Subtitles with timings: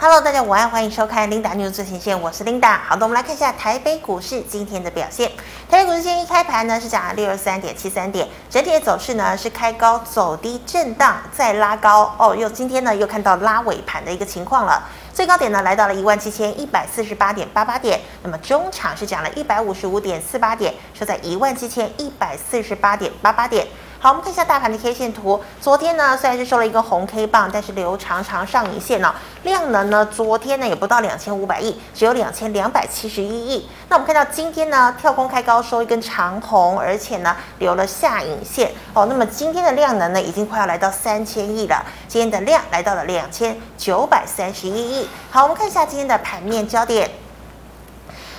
[0.00, 2.78] Hello，大家午安，欢迎收看 Linda News 最前线，我是 Linda。
[2.86, 5.28] 好的，我们来看一下台北股市今天的表现。
[5.68, 14.88] 台北股市今天一开盘呢是涨了六十三点七三点，整体的走势呢是开高走低震荡再拉高哦，又今天呢又看到拉尾盘的一个情况了。
[15.12, 23.66] 最高点呢来到了一万七千一百四十八点八八点，那么中场是涨了一百五十五点四八点，收在一万七千一百四十八点八八点。
[24.00, 25.42] 好，我们看一下大盘的 K 线图。
[25.60, 33.68] 昨天呢，虽然是收了一个红 K 棒，但是留长长上影线呢、哦，量能呢，昨天呢也不到两千五百亿，只有两千两百七十一亿。
[33.88, 39.06] 那我们看到今天呢，跳空开高收一根长红，而且呢留了下影线哦。
[39.06, 41.84] 那么今天的量能呢，已经快要来到三千亿了。
[42.06, 45.08] 今天的量来到了两千九百三十一亿。
[45.28, 47.10] 好，我们看一下今天的盘面焦点。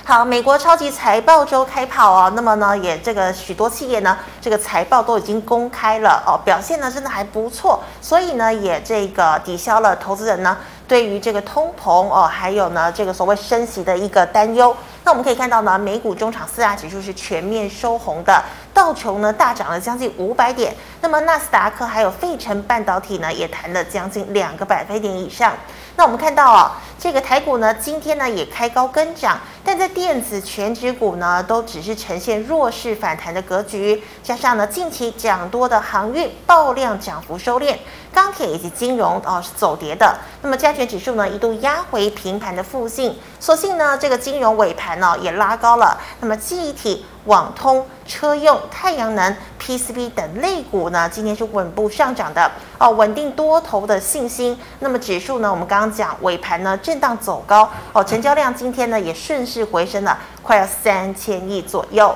[0.02, 10.56] 好，美国超级财报周开跑哦，那么呢，也这个许多企业呢，这个财报都已经公开了哦，表现呢真的还不错，所以呢，也这个抵消了投资人呢
[10.88, 14.74] 对于这个通膨哦，还有呢这个所谓升息的一个担忧。
[15.04, 18.42] 那我们可以看到呢，美股中场四大指数是全面收红的，
[18.74, 25.52] 道琼呢大涨了将近五百点，那么纳斯达克还有费城半导体呢也弹了将近两个百分点以上。
[25.96, 26.70] 那我们看到哦，
[27.00, 29.40] 这个台股呢今天呢也开高跟涨。
[29.62, 37.76] 但在电子权值股呢，都只是呈现弱势反弹的格局，加上呢近期涨多的航运爆量涨幅收敛，
[38.12, 40.18] 钢铁以及金融哦是走跌的。
[40.42, 46.00] 那么加权指数呢一度压回平盘的附近，所幸呢这个金融尾盘呢也拉高了。
[46.20, 54.58] 那么记忆体、网通、车用、太阳能、PCB 等类股呢今天是稳步上涨的哦，稳定多头的信心。
[54.80, 59.46] 那么指数呢我们刚刚讲尾盘呢震荡走高哦，成交量今天呢也顺。
[59.50, 62.14] 势回升了，快要三千亿左右。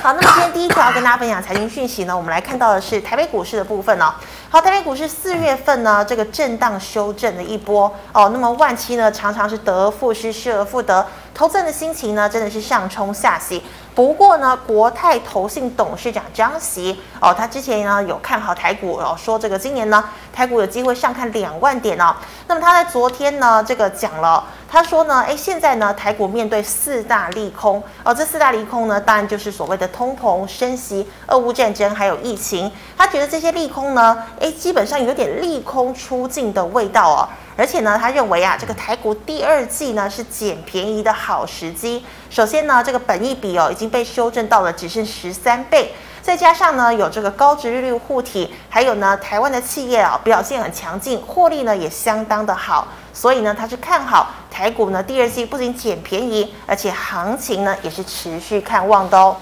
[0.00, 4.14] 好，那么今天第一条要跟大家分享财经讯息呢，我们来看到的是台北股市的部分哦。
[4.48, 11.04] 好，台北股市四月份呢，这个震荡修正的一波哦，那么万七呢常常是得而复失，失而复得，
[11.38, 13.62] 投资人的心情呢真的是上冲下洗。
[13.94, 22.12] 不过呢，国泰投信董事长张锡哦，他之前呢有看好台股哦，说这个今年呢台股有机会上看两万点哦。
[22.48, 32.70] 那么他在昨天呢这个讲了，他说呢，哎，现在呢台股面对四大利空哦，这四大利空呢当然就是所谓的通膨、升息、俄乌战争还有疫情。
[32.96, 37.28] 他觉得这些利空呢，哎，基本上有点利空出尽的味道哦。
[37.58, 42.04] 而且呢，他认为啊，这个台股第二季呢是捡便宜的好时机。
[42.30, 45.92] 首先呢，这个本益比哦已经被修正到了只剩十三倍，
[46.22, 59.36] 再加上呢有这个高值利率护体，还有呢台湾的企业啊表现很强劲，获利呢也相当的好，所以呢他是看好台股呢第二季不仅捡便宜，而且行情呢也是持续看望的哦。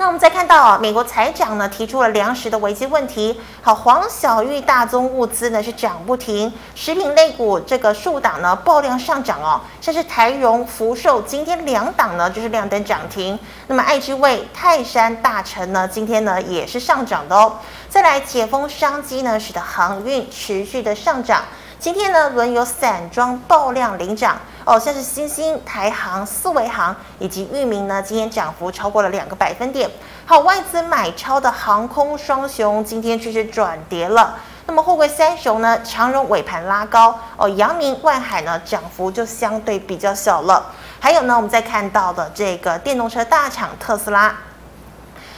[0.00, 3.38] 那我们再看到啊，美国财长呢提出了粮食的危机问题。
[3.60, 13.38] 好，黄小玉大宗物资呢是涨不停，食品类股这个数档呢爆量上涨哦，像是台荣、福寿，今天两档呢就是亮灯涨停。
[13.66, 17.58] 那么爱之味、泰山、大成呢今天呢也是上涨的哦。
[17.90, 21.42] 再来解封商机呢，使得航运持续的上涨。
[21.80, 24.36] 今天呢轮有散装爆量领涨。
[24.66, 29.90] 哦，像是新兴、台航、四维航以及裕民呢，今天涨幅超过了两个百分点。
[30.26, 34.36] 好，外资买超的航空双雄今天却是转跌了。
[34.66, 40.66] 那么货柜三雄呢，长荣尾盘拉高，哦，阳明、万海呢涨幅就相对比较小了。
[41.00, 44.36] 还有呢，我们再看到的这个电动车大厂特斯拉。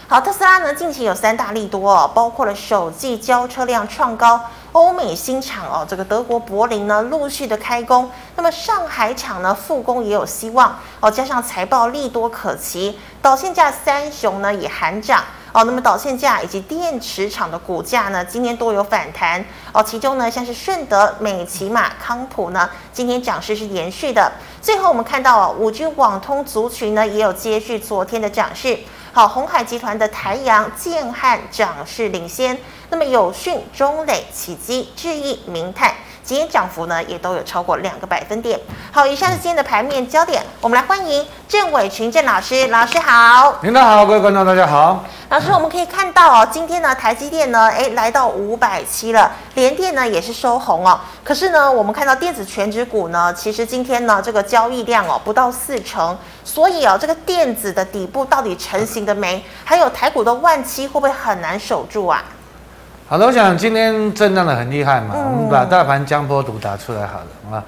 [0.09, 4.41] 好，特斯拉呢近期有三大利多哦，包括了首季交车量创高。
[4.73, 15.23] 欧美新厂哦，这个德国柏林呢陆续的开工，那么上海厂呢复工也有希望哦，加上财报利多可期，导线价三雄呢也喊涨
[15.53, 19.45] 哦，那么导线价以及电池厂的股价呢今天都有反弹。
[19.75, 28.79] 哦，其中呢像是顺德、美琪玛、康普呢今天涨势是延续的，最后我们看到哦，五 G 网通族群呢也有接续昨天的涨势。
[29.15, 32.57] 好，鸿海集团的台阳、建汉涨势领先，
[32.93, 38.61] 那么友讯、中磊、启基、智易、明泰今天涨幅呢也都有超过两个百分点。
[38.93, 43.57] 好，以上是今天的盘面焦点，我们来欢迎郑伟群郑老师，老师好。
[43.63, 45.03] 您好，各位观众大家好。
[45.31, 51.01] 老师，我们可以看到哦，今天呢台积电呢，哎来到五百七了，联电呢也是收红哦。
[51.25, 56.15] 可是呢，我们看到电子权值股呢，其实今天呢这个交易量哦不到四成。
[56.45, 59.43] 所以哦，这个电子的底部到底成型的没？
[59.65, 62.23] 还有台股的万七会不会很难守住啊？
[63.13, 67.63] 好的，我想今天震荡的很厉害嘛，嗯、我们把大盘江波图打出来好了啊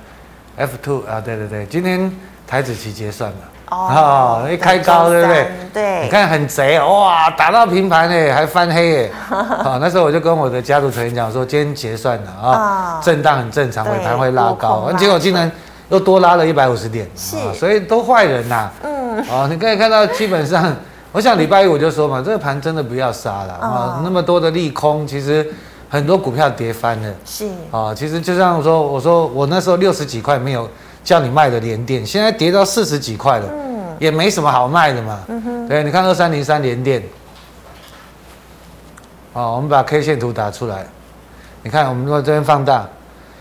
[0.56, 2.10] ，F two 啊，对对对，今天
[2.46, 3.36] 台子期结算了。
[3.70, 5.46] 哦，一开高对不对？
[5.74, 9.10] 对，你看很贼哇，打到平盘哎，还翻黑哎，
[9.62, 15.52] 好，那时候我就跟我的家族成员讲说，今天结算了啊，震荡很正常，尾盘会拉高，结果竟然
[15.90, 20.74] 又多拉了一百五十点，是，所以都坏人呐，嗯，哦，你可以看到基本上，
[21.14, 25.50] 我想礼拜一我就说嘛，这个盘真的不要杀了啊，那么多的利空，其实。
[25.90, 27.46] 很多股票跌翻了，是。
[27.70, 30.68] 啊，其实就像我说，我说我那时候六十几块没有
[31.04, 37.00] 叫你卖的连电，现在跌到四十几块了，嗯，也没什么好卖的嘛，嗯哼，对，你看二三零三连电，
[39.32, 40.84] 好，我们把 K 线图打出来，
[41.62, 42.88] 你看我们说这边放大，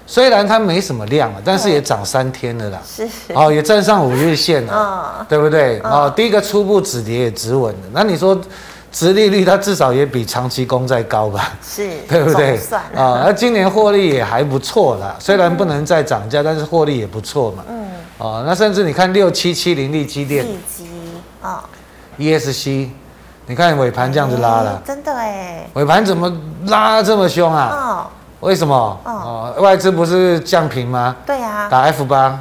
[0.05, 5.79] 虽然它没什么量了，但是也涨三天了啦，是，哦，也站上五日线了，对不对？
[5.81, 8.39] 哦，第一个初步止跌也止稳了，那你说？
[8.91, 11.53] 殖利率它至少也比长期公债高吧？
[11.67, 12.55] 是， 对不对？
[12.95, 17.63] 啊，那今年获利也还不错啦，虽然不能再涨价，但是获利也不错嘛。
[17.67, 17.87] 嗯。
[18.19, 20.85] 哦，那甚至你看六七七零力基电，力基
[21.41, 21.63] 啊
[22.19, 22.89] ，ESC，
[23.47, 26.31] 你看尾盘这样子拉了，真的哎，尾盘怎么
[26.67, 27.69] 拉这么凶啊？
[27.73, 28.07] 哦，
[28.43, 28.99] 为什么？
[29.05, 31.15] 哦，外资不是降频吗？
[31.25, 32.37] 对呀，打 F 八。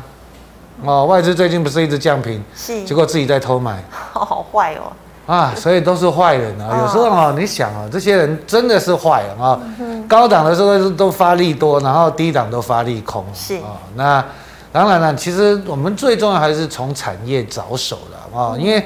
[0.84, 3.81] 哦，外资最近不是一直降频，是，结果自己在偷买，
[4.12, 4.90] 好坏哦。
[5.25, 6.81] 啊，所以都是坏人啊！
[6.82, 9.58] 有时候啊，你想啊，这些人真的是坏人啊。
[10.08, 13.25] 高档的时候都发利多，然后低档都发利空。
[13.32, 14.25] 是啊，那
[14.72, 18.84] 当然了，其实我们最重要还是从产业着手了啊，因为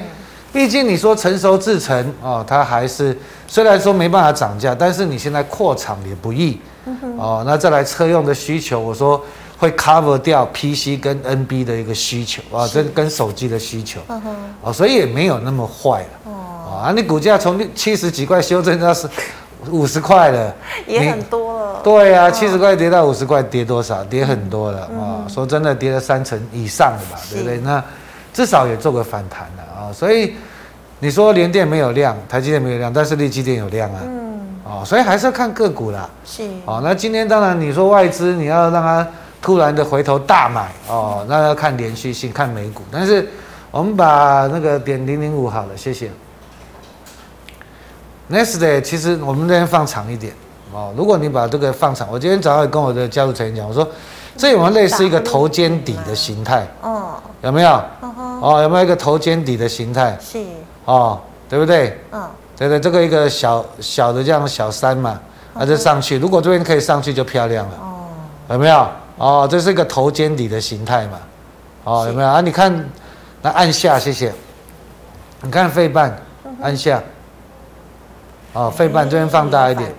[0.53, 3.17] 毕竟你说成熟制成啊，它还是
[3.47, 6.61] 虽然说没办法涨价，但是你现在扩厂也不易。
[7.19, 9.23] 哦，那再来车用的需求，我说。
[9.59, 13.99] 会 cover 掉 PC 跟 NB 的一个需求啊，这跟手机的需求，
[14.61, 16.09] 哦，所以也没有那么坏了。
[16.27, 19.09] 哦，啊，你股价从七十几块修正到是
[19.71, 20.55] 五十块了，
[20.87, 21.81] 也很多了。
[21.83, 24.05] 对啊，七十块跌到五十块，跌多少？
[24.05, 25.25] 跌很多了啊！
[25.27, 27.59] 说真的，跌了三成以上的吧，对不对？
[27.61, 27.83] 那
[28.35, 29.89] 至少也做个反弹了啊！
[29.91, 30.35] 所以
[30.99, 34.03] 你说联电没有量，台积电没有量，但是力积电有量啊。
[34.67, 34.81] 嗯。
[34.81, 36.09] 哦，所以还是要看个股啦。
[36.25, 36.49] 是。
[36.65, 39.07] 哦，那今天当然你说外资，你要让它。
[39.43, 42.83] 突然的回头大买哦，那要看连续性，看美股。
[42.91, 43.31] 但是
[43.71, 46.11] 我们把那个点零零五好了，谢谢。
[48.29, 50.33] Next day，其实我们这边放长一点
[50.73, 50.93] 哦。
[50.97, 53.87] 如果你把这个放长，我今天早上也跟我的家族成员讲，我说
[54.37, 56.67] 这有没有类似一个头肩底的形态？
[56.81, 57.71] 哦，有没有？
[58.41, 60.19] 哦，有没有一个头肩底的形态？
[60.21, 60.43] 是
[60.87, 62.01] 哦，对不对？
[62.11, 65.21] 嗯，对对，这个一个小小的这样小山嘛，
[65.53, 66.19] 那就上去。
[66.19, 67.75] 如果这边可以上去，就漂亮了。
[67.79, 68.89] 哦，有没有？
[69.19, 71.19] 哦，这是一个头肩底的形态嘛？
[71.85, 72.41] 哦，有没有啊？
[72.41, 72.73] 你看，
[73.43, 74.33] 那按下，谢谢。
[75.43, 76.19] 你看费半，
[76.63, 77.03] 按下。
[78.55, 79.95] 哦，费半这边放大一点。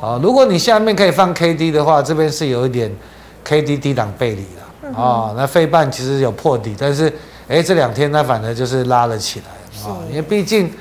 [0.00, 2.94] 哦，如果你下面可以放 K D 的话，这边是有一点
[3.42, 4.92] K D 低档背离了。
[4.94, 7.12] 哦，那费半其实有破底，但是
[7.48, 9.90] 哎，这两天它反而就是拉了起来。
[9.90, 10.72] 哦，因为毕竟。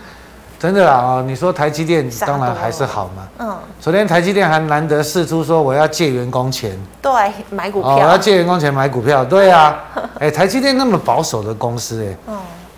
[0.57, 1.24] 真的啦啊！
[1.28, 3.28] 你说台积电当然还是好嘛。
[3.40, 3.57] 嗯。
[3.80, 6.72] 昨天台积电还难得释出说我要借员工钱。
[7.02, 7.12] 对，
[7.50, 7.96] 买股票。
[7.96, 9.24] 我要借员工钱买股票。
[9.24, 9.78] 对啊。
[10.19, 12.18] 哎，台积电那么保守的公司，哎。
[12.28, 12.38] 嗯。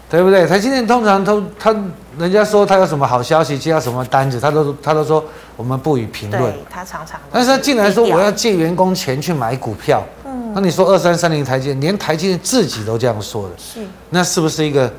[0.09, 0.47] 对不对？
[0.47, 1.75] 台积电通常都他
[2.17, 5.23] 人家说他有什么好消息接到什么单子，他都他都说
[5.55, 6.41] 我们不予评论。
[6.41, 7.19] 对，他常常。
[7.31, 10.03] 但是他竟然说我要借员工钱去买股票。
[10.25, 10.51] 嗯。
[10.55, 13.49] 那你说二三三零台积电，连台积电自己都这样说了。
[13.57, 13.85] 是。
[14.09, 14.91] 那是不是一个？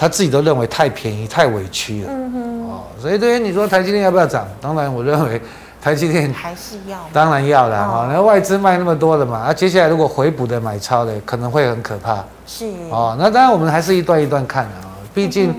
[0.00, 4.48] 他自己都认为太便宜、太委屈了，嗯哼，哦，所以对于你说台积电要不要涨？
[4.58, 5.38] 当然，我认为
[5.78, 8.06] 台积电还是要，当然要了啊。
[8.08, 12.24] 然后外资卖那么多了嘛，啊，接下来如果回补的买超的，可能会很可怕。
[12.46, 14.88] 是，哦，那当然我们还是一段一段看的啊。
[15.12, 15.54] 毕竟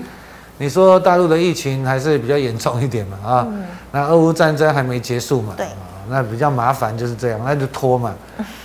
[0.58, 3.46] 你说大陆的疫情还是比较严重一点嘛，啊，
[3.92, 5.68] 那俄乌战争还没结束嘛，对，
[6.10, 8.12] 那比较麻烦就是这样，那就拖嘛，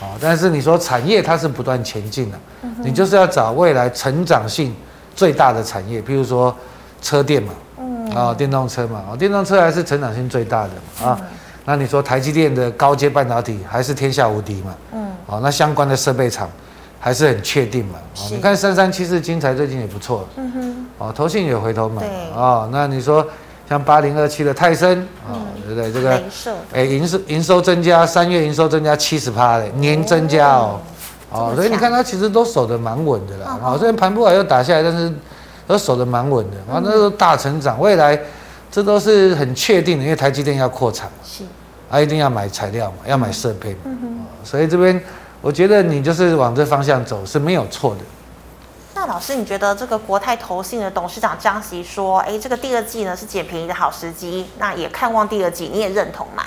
[0.01, 2.39] 啊，但是你说产业它是不断前进的，
[2.81, 4.75] 你就是要找未来成长性。
[5.17, 6.55] 最大的产业，譬如说
[7.01, 10.69] 车电嘛，嗯，啊，电动车嘛，啊，电动车还是成长性最大的
[11.01, 11.21] 嘛，啊，
[11.65, 16.47] 那你说台积电的高阶半导体还是天下无敌嘛，嗯，啊，那相关的设备厂
[16.99, 22.03] 还是很确定嘛，啊，你看三三七四精材最近也不错，嗯哼，哦，投信也回头买，
[22.35, 23.25] 啊，那你说
[23.67, 25.91] 像八零二七的泰森，啊，对不对？
[25.91, 26.21] 这个，
[26.71, 30.79] 哎，营收营收增加，三月营收增加七十趴的年增加哦。
[31.29, 33.59] 哦，所以你看它其实都守得蛮稳的啦。
[33.61, 35.13] 好，虽然盘不好又打下来，但是
[35.67, 36.57] 都守得蛮稳的。
[36.73, 38.17] 啊，那都大成长，未来
[38.71, 41.43] 这都是很确定的，因为台积电要扩产嘛，是，
[41.91, 43.79] 啊，一定要买材料嘛，要买设备嘛。
[43.83, 44.25] 嗯哼。
[44.45, 45.01] 所以这边
[45.41, 48.01] 我觉得你就是往这方向走是没有错的。
[48.95, 56.43] 那老师，你觉得这个国泰投信的董事长张席说，哎，这个第二季呢是捡便宜的好时机，那也看望第二季，你也认同吗？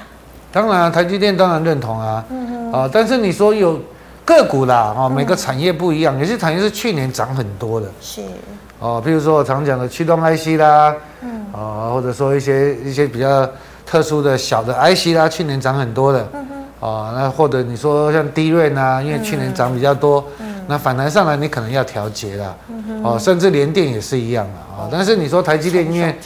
[0.51, 2.25] 当然，台积电当然认同啊。
[2.31, 2.73] 嗯哼。
[2.73, 3.79] 啊，但是你说有。
[4.25, 8.23] 个股啦，哦，每个产业不一样，有些产业是去年涨很多的，是。
[8.79, 13.47] 哦，比如说我常讲的驱动 IC 啦，嗯，哦，或者说一些一些比较
[13.85, 26.19] 特殊的小的 IC 啦，去年涨很多的，嗯哼，哦，那或者你说像 DRAM 啊，因为去年涨比较多，嗯，那反弹上来你可能要调节啦，嗯哼，哦，甚至联电也是一样的啊，但是你说台积电因为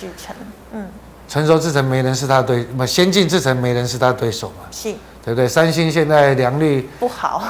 [0.73, 0.87] 嗯，
[1.35, 4.95] 成熟制程没人是他对，不，先进制程没人是他对手嘛，是。
[5.25, 5.49] 对不对？
[5.49, 7.43] 三星现在良率不好，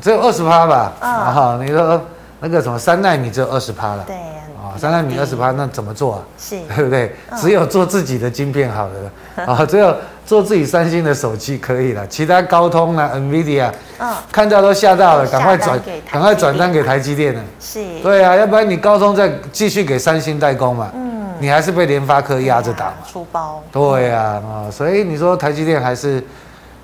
[0.00, 0.90] 只有二十趴吧？
[1.00, 2.00] 啊、哦，你说
[2.40, 4.04] 那个什么三奈米只有二十趴了？
[4.06, 6.20] 对，啊、哦，三奈米二十趴，那怎么做啊？
[6.38, 7.14] 是，对不对？
[7.28, 15.78] 嗯、只有做自己的晶片好了，啊、哦， 只有做自己三星的手机可以了，其他高通啊、NVIDIA，嗯，看到都吓到了，赶快转，
[16.10, 17.42] 赶快转单给台积电了。
[17.60, 20.90] 是，对啊，要不然你高通再继续给三星代工嘛？
[20.94, 21.05] 嗯，
[21.38, 22.94] 你还是被联发科压着打嘛？
[23.10, 23.62] 出包。
[23.72, 26.22] 对呀，啊、哦，所以你说台积电还是。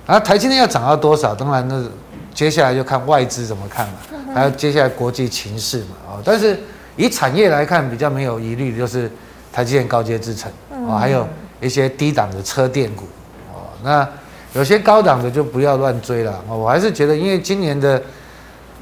[0.05, 1.33] 啊，台积电要涨到多少？
[1.33, 1.81] 当然，那
[2.35, 3.95] 接下来就看外资怎么看嘛，
[4.35, 5.95] 还有接下来国际情势嘛。
[6.09, 6.59] 哦，但是
[6.97, 9.09] 以产业来看，比较没有疑虑的就是
[9.53, 10.51] 台积电高阶制程
[10.89, 11.25] 哦，还有
[11.61, 13.05] 一些低档的车电股
[13.55, 13.71] 哦。
[13.85, 14.07] 那
[14.55, 16.35] 有些高档的就不要乱追了。
[16.49, 18.03] 我还是觉得，因为今年的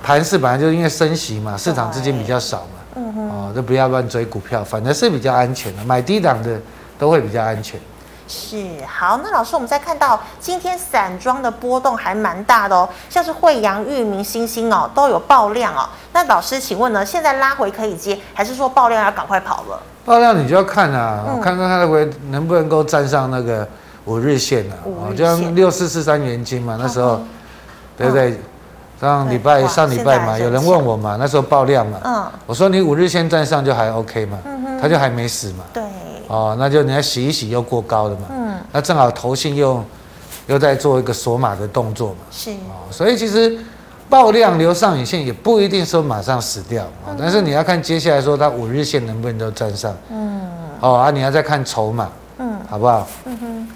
[0.02, 6.60] 盘市本来就是因为升息嘛，市场资金比较少嘛，哦，就不要乱追股票，反正是比较安全的，买低档的
[6.98, 7.80] 都会比较安全。
[8.26, 8.56] 是
[8.86, 15.88] 好，那老师，我们再看到今天散装的波动还蛮大的哦，像是惠阳、裕民、欣兴哦，都有爆量哦。
[16.12, 19.80] 那老师，请问呢，现在拉回可以接，还是说爆量要赶快跑了？
[20.04, 23.66] 爆量你就要看啊，嗯、看看它会能不能够站上那个
[24.04, 27.28] 五日线啊，哦，就像六四四三元金嘛，那时候，嗯、
[27.96, 28.40] 对不对？
[29.00, 35.82] 上礼拜上礼拜嘛，有人问我嘛，那时候爆量嘛，嗯，我说你五日线站上就还 OK 嘛，嗯哼，它就还没死嘛，对。
[36.28, 39.82] 哦，那就你要洗一洗又过高了嘛，嗯，那正好投信又
[40.46, 42.50] 又在做一个锁码的动作嘛，是。
[42.50, 43.58] 哦，所以其实
[44.08, 50.42] 爆量留上影线也不一定说马上死掉啊，但是你要看接下来说它五日线能不能都站上，嗯，
[50.80, 53.08] 哦啊，你要再看筹码，嗯，好不好？
[53.24, 53.68] 嗯哼。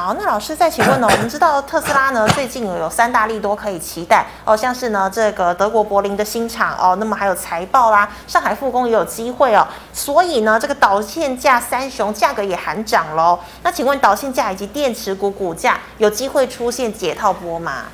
[0.00, 1.08] 好，那老师再请问呢？
[1.10, 13.40] 我们知道特斯拉呢最近有三大利多可以期待哦，像是呢这个德国柏林的新厂哦，那么还有财报啦，上海复工也有机会哦，所以呢这个导线价三雄价格也喊涨喽。
[13.64, 17.86] 那请问导线价以及电池股股价有机会出现解套波吗？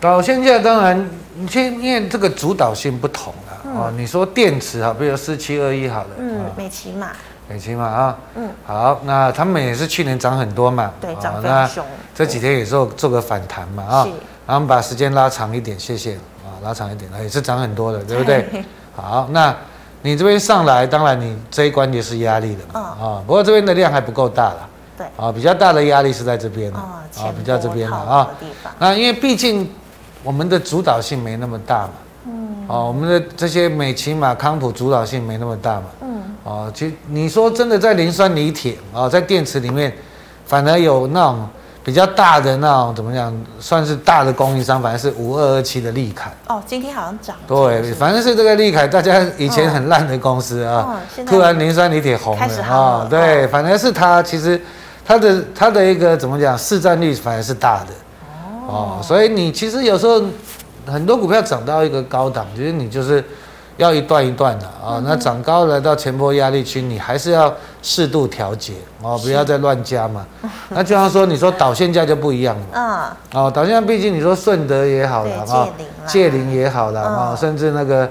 [0.00, 3.92] 导线价当然，你先因为这个主导性不同了、嗯、哦。
[3.96, 7.12] 你说电池啊，比如四七二一好了，嗯，美琪玛。
[7.48, 11.84] 美琪嘛啊，嗯，好，那他们也是去年涨很多嘛，对，涨非常凶。
[12.14, 14.08] 这几天也做做个反弹嘛，啊，
[14.46, 16.14] 然后把时间拉长一点，谢谢。
[16.14, 18.64] 啊，拉长一点，也是涨很多的， 对不对？
[18.96, 19.54] 好，那
[20.02, 27.02] 你这边上来，当然你这一关也是压力的嘛，啊，不过这边的量还不够大了，对，啊，比较大的压力是在这边的啊，
[27.36, 28.30] 比较这边的啊，
[28.78, 29.70] 那因为毕竟
[30.22, 31.92] 我们的主导性没那么大嘛，
[32.26, 35.86] 嗯，哦，我们的这些美琪嘛、康普主导性没那么大嘛。
[36.44, 39.90] 哦，其实你说真的，在磷酸锂铁啊，在电池里面，
[40.44, 41.48] 反而有那种
[41.82, 46.30] 比较大的那种怎么讲，算是大的供应商，反而是五二二七的利凯。
[46.48, 47.34] 哦，今天好像涨。
[47.46, 54.60] 对，反正是这个利凯，大家以前很烂的公司啊，突然磷酸锂铁红了啊，对，反而是它，其实
[55.02, 57.86] 它的它的一个怎么讲，市占率反而是大的。
[58.68, 59.00] 哦。
[59.02, 60.22] 所以你其实有时候
[60.86, 63.24] 很多股票涨到一个高档，其实你就是。
[63.76, 67.52] 要一段一段的啊，那涨高来到前波压力区，你还是要
[67.82, 70.24] 适度调节哦，不要再乱加嘛。
[70.68, 72.66] 那就像说，你说导线架就不一样了。
[72.72, 73.42] 嗯。
[73.42, 75.68] 哦，导线架毕竟你说顺德也好了啊，
[76.06, 78.08] 界霖也好了啊，甚至那个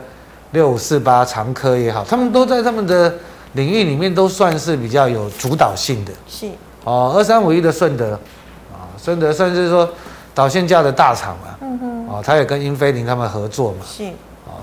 [0.52, 3.14] 六五四八长科也好，他们都在他们的
[3.54, 6.12] 领域里面都算是比较有主导性的。
[6.28, 6.50] 是。
[6.84, 8.20] 哦，二三五一的顺德
[8.74, 9.90] 啊，顺德算是说
[10.36, 11.56] 导线架的大厂嘛。
[11.62, 12.08] 嗯哼。
[12.10, 13.78] 哦，他也跟英飞凌他们合作嘛。
[13.88, 14.04] 是。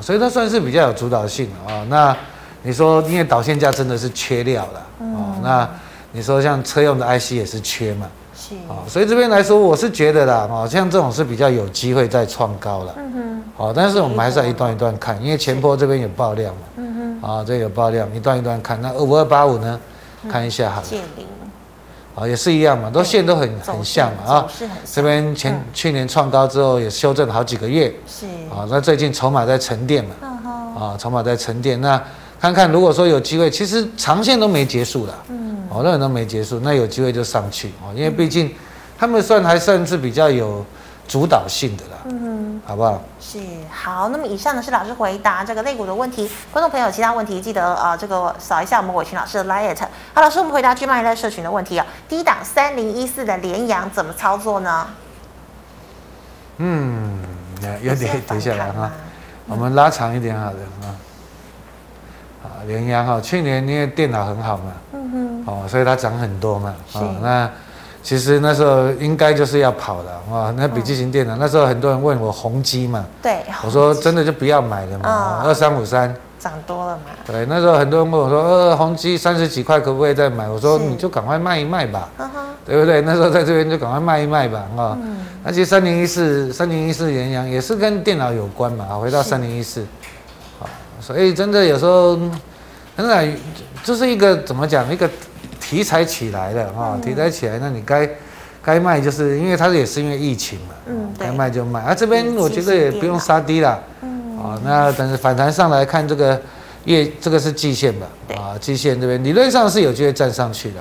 [0.00, 1.86] 所以它算是比较有主导性啊、哦。
[1.88, 2.16] 那
[2.62, 5.34] 你说，因为导线架真的是缺料了哦。
[5.42, 5.68] 那
[6.12, 8.06] 你说像车用的 IC 也是缺嘛？
[8.34, 8.76] 是啊、哦。
[8.88, 12.94] 所以这边来说，我是觉得啦，哦，像这种是比较有机会再创高了。
[12.96, 13.42] 嗯哼。
[13.56, 16.62] 哦，但是我们还是要一段一段看，因为前波这边有爆量嘛。
[16.76, 17.30] 嗯哼。
[17.30, 18.80] 啊，这有爆量，一段一段看。
[18.80, 19.78] 那二五二八五呢？
[20.30, 20.86] 看一下好了。
[22.14, 24.46] 啊，也是一样嘛，都线都很很像嘛啊。
[24.84, 27.92] 这边前去年创高之后也修正了好几个月。
[28.06, 28.26] 是。
[28.48, 30.14] 啊，那最近筹码在沉淀嘛。
[30.78, 31.80] 啊，筹码在沉淀。
[31.80, 32.02] 那
[32.40, 35.14] 看看如果说有机会，其实长线都没结束的。
[35.28, 35.64] 嗯。
[35.68, 38.52] 哦，那都没结束，那有机会就上去哦，因为毕竟
[38.98, 40.64] 他们算还算是比较有。
[41.08, 41.96] 主导性的啦，
[42.70, 43.02] 好不好？
[43.18, 49.88] 是好，那么以上呢是老师回答这个肋骨的问题，观众朋友有其他问题记得啊、呃，这个扫一下我们伟群老师的 Lite。
[50.14, 54.86] 好，老师，我们回答 GMoney 在社群的问题啊，低档三零一四的联阳怎么操作呢？
[56.58, 57.18] 嗯，
[57.82, 58.88] 有点跌下来哈。
[59.48, 60.86] 我们拉长一点好了啊。
[62.44, 67.50] 啊，联阳哈，去年因为电脑很好嘛，嗯哼，哦，所以它涨很多嘛，啊，那
[68.02, 76.14] 其实那时候应该就是要跑的啊，那笔记型电脑那时候很多人问我宏基嘛，对，我说真的就不要买了嘛，二三五三。
[76.38, 77.02] 涨多了嘛？
[77.26, 78.40] 对，那时候很多人问我说
[78.70, 82.08] ：“呃，宏基三十几块可不可以再买？”我说：“你就赶快卖一卖吧，
[82.64, 84.96] 对不对？”那时候在这边就赶快卖一卖吧，啊。
[85.44, 88.86] 那其实三零一四、三零一四联阳也是跟电脑有关嘛。
[88.98, 89.84] 回到三零一四，
[90.98, 92.18] 所以真的有时候，
[92.96, 93.28] 真的
[93.84, 94.90] 就是一个怎么讲？
[94.90, 95.06] 一个
[95.70, 98.10] 题材起来了啊，题材起来，那你该
[98.60, 101.80] 该卖，就是因为它也是因为疫情嘛，嗯，该卖就卖。
[101.80, 103.80] 啊，这边我觉得也不用杀低了。
[104.02, 106.40] 嗯啊，那等反弹上来看这个
[106.86, 108.06] 月，这个是季线吧？
[108.34, 110.80] 啊，季线这边理论上是有机会站上去的。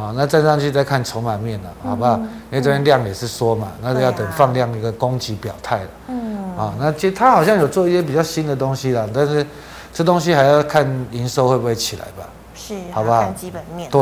[0.00, 2.16] 啊，那站上去再看筹码面了，好不好？
[2.16, 5.90] 因为这边量也是缩嘛，那就要等放量一个攻击表态了。
[6.06, 6.56] 嗯。
[6.56, 9.44] 啊，那其实它好像有做一些比较新的东西了，但是
[9.92, 12.28] 这东西还要看营收会不会起来吧？
[12.64, 13.22] 是，好不好？
[13.22, 13.90] 看基本面。
[13.90, 14.00] 对。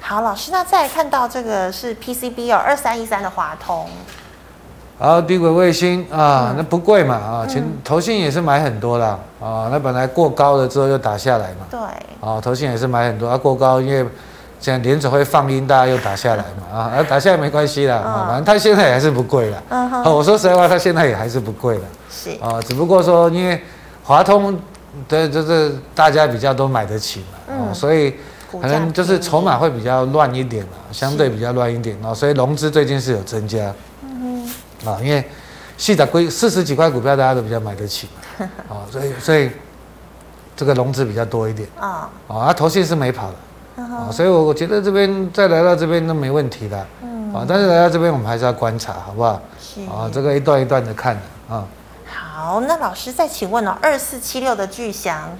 [0.00, 3.88] 好，老师，那再看到这个是 PCB 哦，二三一三的华通。
[4.96, 11.80] 好，低轨卫星啊，那不贵嘛啊，前投信也是买很多啦啊，那本来过高了之后又打下来嘛，对，
[12.20, 14.08] 啊，投信也是买很多啊，过高因为
[14.60, 23.60] 现在联准会放鹰，大家又打下来嘛啊，打下来没关系啦啊，反正它现在也还是不贵了，嗯哼，我说实在话，它现在也还是不贵了，是啊，只不过说因为
[24.04, 24.56] 华通
[25.08, 28.14] 的就是大家比较都买得起嘛，嗯，所以
[28.50, 33.72] 可能就是筹码会比较乱一点嘛，相对比较乱一点哦，所以融资最近是有增加。
[34.02, 34.48] 嗯
[34.84, 35.24] 啊，因为
[35.76, 38.08] 细的规四十几块股票，大家都比较买得起
[38.38, 39.50] 嘛，啊， 所以所以
[40.56, 41.68] 这个融资比较多一点。
[41.80, 43.30] 啊，啊，投信是没跑
[43.76, 47.32] 的，啊，所以我我觉得这边再来到这边都没问题的，嗯。
[47.34, 49.42] 啊，但是来到这边我们还是要观察，好不好？
[49.60, 49.80] 是。
[49.86, 51.66] 啊，这个一段一段的看啊。
[52.44, 55.30] 好，那老师再请问哦，二四七六的巨祥，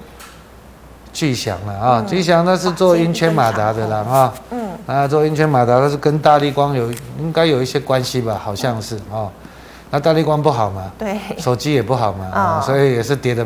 [1.13, 9.29] 巨祥了啊，巨祥那是做音圈马达的啦，哈，嗯，啊，做音圈马达，它是跟大力光有应该有一些关系吧，好像是啊。
[9.91, 10.91] 那大力光不好嘛？
[10.97, 13.45] 对，手机也不好嘛，啊，所以也是跌的，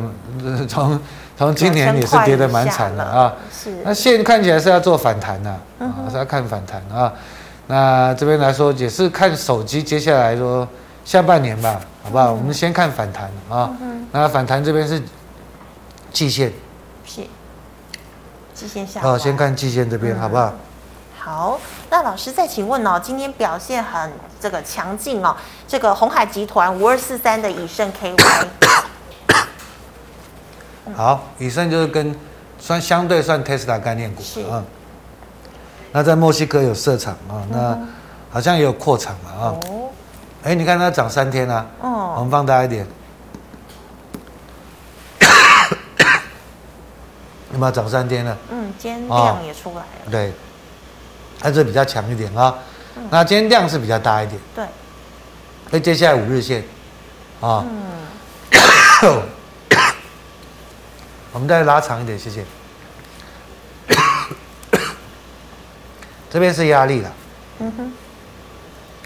[0.69, 0.97] 从
[1.37, 3.33] 从今年也是跌的蛮惨的啊。
[3.51, 3.75] 是。
[3.83, 7.11] 那现在看起来是要做反弹的，啊，是要看反弹啊。
[7.67, 10.65] 那这边来说也是看手机，接下来说
[11.05, 12.31] 下半年吧，好不好？
[12.31, 13.71] 我们先看反弹啊。
[14.11, 15.01] 那反弹这边是
[16.11, 16.51] 季线。
[17.05, 17.21] 是。
[18.53, 19.01] 季线下。
[19.01, 20.53] 好，先看季线这边，好不好？
[21.17, 21.59] 好，
[21.89, 25.35] 那老师再请问哦，今天表现很这个强劲哦，
[25.67, 28.15] 这个鸿海集团五二四三的以盛 KY。
[30.95, 32.15] 好，以盛就是跟
[32.59, 34.63] 算相对算 Tesla 概念股啊。
[35.91, 37.77] 那在墨西哥有设厂啊，那
[38.29, 39.55] 好像也有扩厂了啊。
[39.67, 39.78] 哦。
[40.43, 41.65] 哎，你看它涨三天啊。
[41.81, 42.13] 哦。
[42.17, 42.87] 我们放大一点。
[47.51, 48.37] 有没有涨三天了？
[48.51, 50.11] 嗯，今天量也出来了。
[50.11, 50.31] 对。
[51.39, 52.53] 它是比较强一点啊，
[53.09, 54.39] 那今天量是比较大一点。
[54.55, 54.65] 对。
[55.71, 56.61] 那接下来五日线，
[57.39, 58.05] 啊，嗯，
[61.31, 62.43] 我们再拉长一点，谢谢。
[66.29, 67.11] 这边是压力了。
[67.59, 67.93] 嗯哼。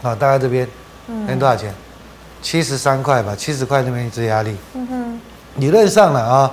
[0.10, 0.67] 啊，大概这边，
[1.08, 1.74] 今天多少钱？
[2.42, 4.58] 七十三块吧，七十块那边一支压力。
[4.74, 5.20] 嗯哼。
[5.58, 6.52] 理论上呢啊，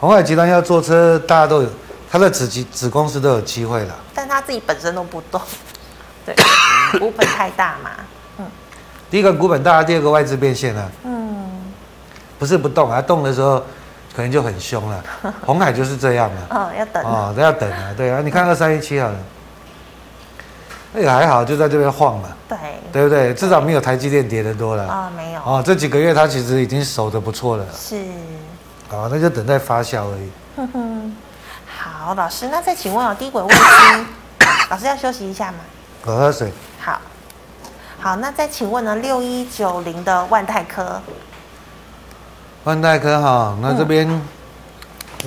[0.00, 1.68] 鸿海集团要做车，大家都有。
[2.08, 5.40] 他的子集子公司都有机会了，但他自己本身都不动，
[6.24, 6.34] 对，
[7.00, 7.90] 股本太大嘛，
[8.38, 8.46] 嗯，
[9.10, 11.50] 第一个股本大，第二个外资变现了，嗯，
[12.38, 13.58] 不是不动啊，动的时候
[14.14, 15.04] 可能就很凶了，
[15.44, 19.16] 红海就是这样了，哦，要等，哦，都要等啊，对啊，你看二三一七好了，
[20.92, 22.58] 那也还好，就在这边晃嘛，对，
[22.92, 23.34] 对不对？
[23.34, 28.02] 至少没有台积电跌的多了，啊，没有，哦，这几个月它其实已经守的不错了，是，
[28.88, 31.16] 好，那就等待发酵而已，哼哼。
[31.78, 34.06] 好，老师，那再请问哦，低轨卫星，
[34.70, 35.58] 老师要休息一下吗？
[36.04, 36.50] 我喝水。
[36.80, 36.98] 好，
[38.00, 41.00] 好，那再请问呢，六一九零的万泰科。
[42.64, 44.08] 万泰科哈，那这边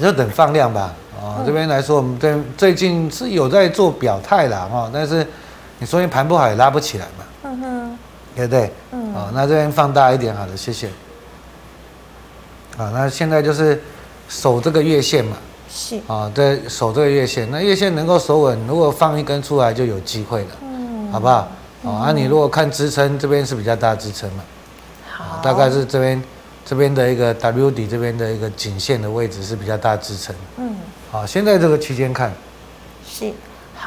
[0.02, 0.92] 就等放量吧。
[1.22, 5.28] 啊，这边来说，我们最最近是有在做表态啦，哈，但是
[5.80, 7.26] 你说你盘不好也拉不起来嘛。
[7.44, 7.98] 嗯哼。
[8.36, 8.72] 对不对？
[8.92, 9.16] 嗯。
[9.16, 10.88] 哦，那这边放大一点，好的，谢谢。
[12.78, 13.82] 啊，那现在就是
[14.28, 15.36] 守这个月线嘛。
[15.72, 21.48] 是啊，对守这个月线，那月线能够守稳，如果放一根出来就有机会了，嗯，好不好？
[21.84, 24.44] 嗯、啊，你如果看支撑，这边是比较大支撑嘛，
[25.12, 26.24] 好，大概是这边
[26.66, 30.76] 这边的一个 W 底这边的一个颈线的位置是比较大支撑，嗯，
[31.12, 32.34] 好，现在这个区间看，
[33.08, 33.32] 是。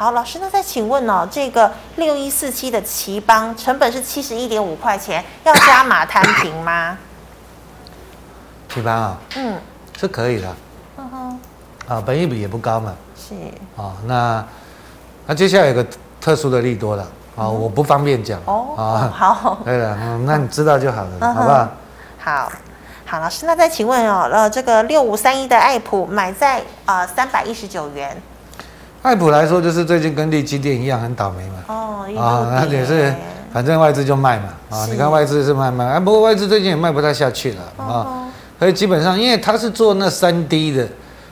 [0.02, 6.98] 好，老师，那再请问哦，这个六一四七的奇邦成本是七十一点五块钱，要加码摊平吗？
[8.68, 9.56] 奇邦啊，嗯，
[9.96, 10.56] 是可以的。
[10.96, 11.40] 嗯哼，
[11.86, 12.92] 啊，本益比也不高嘛。
[13.16, 13.32] 是。
[13.80, 14.44] 啊，那
[15.24, 15.86] 那接下来有个
[16.20, 18.40] 特殊的利多了啊，我不方便讲。
[18.46, 18.74] 哦。
[18.76, 19.58] 啊，好。
[19.64, 21.68] 对了，嗯，那你知道就好了，好不好？
[22.18, 22.52] 好。
[23.06, 28.20] 好，老师，那再请问哦，呃，这个六五三一的爱普买在呃三百一十九元。
[29.02, 31.54] 爱普来说，就是最近跟力积电一样很倒霉嘛。
[31.66, 33.12] 哦，啊，那也是，
[33.52, 34.50] 反正外资就卖嘛。
[34.70, 38.28] 啊，你看外资是卖卖，啊，不过外资最近也卖不太下去了啊。
[38.60, 40.86] 所以基本上，因为它是做那三 D 的，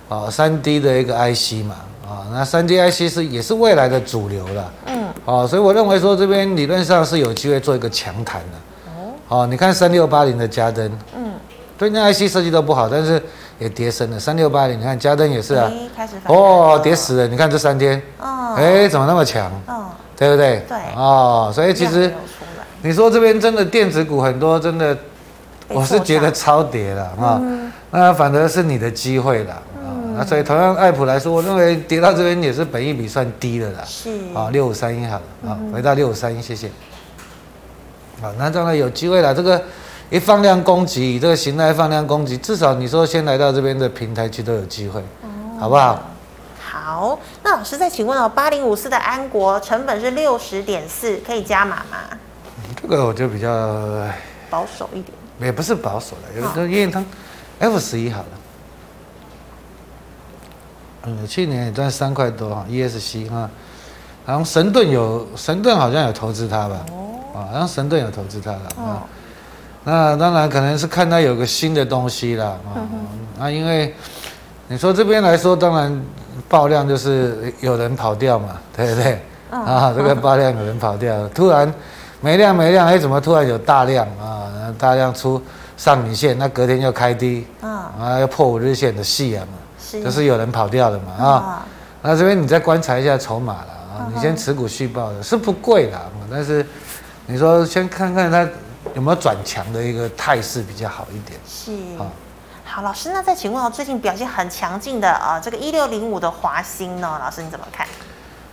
[0.09, 4.73] 啊，三 D 的一个 IC 嘛，啊，那三 D IC 是也是未来的主流了。
[4.87, 5.05] 嗯。
[5.25, 8.93] 啊，所以我认为说这边理论上是有机会做一个强弹的。
[9.29, 9.47] 哦。
[9.47, 10.91] 你看三六八零的嘉登。
[11.17, 11.31] 嗯。
[11.79, 13.23] 对，那 IC 设计都不好，但是
[13.61, 14.19] 也跌深了。
[14.19, 15.71] 三六八零，你看嘉登也是啊，
[16.27, 17.29] 哦，跌死了。
[17.29, 19.53] 你看这三天，哦，哎，怎么那么强？
[19.67, 20.65] 哦，对不对？
[20.67, 22.13] 对，哦，所以其实
[22.83, 24.97] 你说这边真的电子股很多，真的，
[25.69, 27.41] 我是觉得超跌了啊。
[27.91, 29.93] 那反而是你的机会了啊。
[30.17, 33.85] 那所以同样爱普来说，我认为跌到这边也是本益比算低的了。
[33.85, 36.71] 是啊，六五三一好了啊，回到六五三一，谢谢。
[38.23, 39.63] 好，那当然有机会了，这个。
[40.11, 45.29] 一放量攻击，这个形态放量攻击，至少你说先来到这边的平台区都有机会，哦、
[45.61, 46.03] 好不好？
[46.61, 51.99] 好，那老师再请问哦，八零五四的安国成本是六十点四，可以加码吗？
[52.83, 53.49] 这个我就比较
[54.51, 57.05] 保守一点，也不是保守了，有个因为它
[57.61, 58.29] F 十一好了，
[61.05, 63.49] 嗯，去年也赚三块多哈，ESC 哈，
[64.27, 66.85] 然后神盾有神盾好像有投资它吧？
[66.91, 69.07] 哦，啊，然后神盾有投资它了啊。
[69.85, 72.85] 哦那当然可能是看到有个新的东西啦啊，
[73.39, 73.95] 那因为
[74.69, 76.03] 你说这边来说，当然
[76.49, 79.21] 爆量就是有人跑掉嘛， 对不对？
[79.51, 81.73] 啊，这个爆量有人跑掉，突然
[82.21, 84.47] 没量没量，哎，怎么突然有大量啊？
[84.79, 85.43] 大量出
[85.77, 89.59] 上影线，那隔天又开低，啊，要破五日线的戏啊嘛，
[90.05, 91.67] 就是有人跑掉的嘛啊。
[92.03, 95.99] 那这边你再观察一下筹码了啊，你先持股续报的是不贵的，
[96.31, 96.65] 但是
[97.27, 98.47] 你说先看看它。
[98.95, 101.39] 有没有转强的一个态势比较好一点？
[101.47, 102.07] 是啊，
[102.65, 107.19] 好，老师，那再请问哦，最近表现很强劲的啊，这个一六零五的华兴呢？
[107.23, 107.87] 老师你怎么看？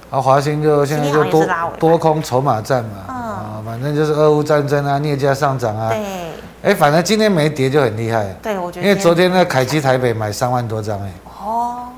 [0.09, 1.45] 啊，华兴就现在就多
[1.79, 6.31] 多空筹码战嘛，啊，反正就是俄乌战争啊，镍价上涨啊，对，
[6.63, 11.89] 哎，反正今天没跌就很厉害，对，我觉得，因为昨天那凯基台北买三万多张哎，哦。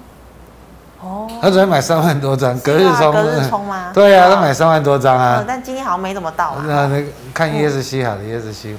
[1.02, 3.92] 哦，他昨天买三万多张，隔日冲，隔日冲吗？
[3.96, 5.42] 对啊，他买三万多张啊。
[5.48, 6.56] 但今天好像没怎么到。
[6.66, 8.76] 那那看 ESC 好了，ESC。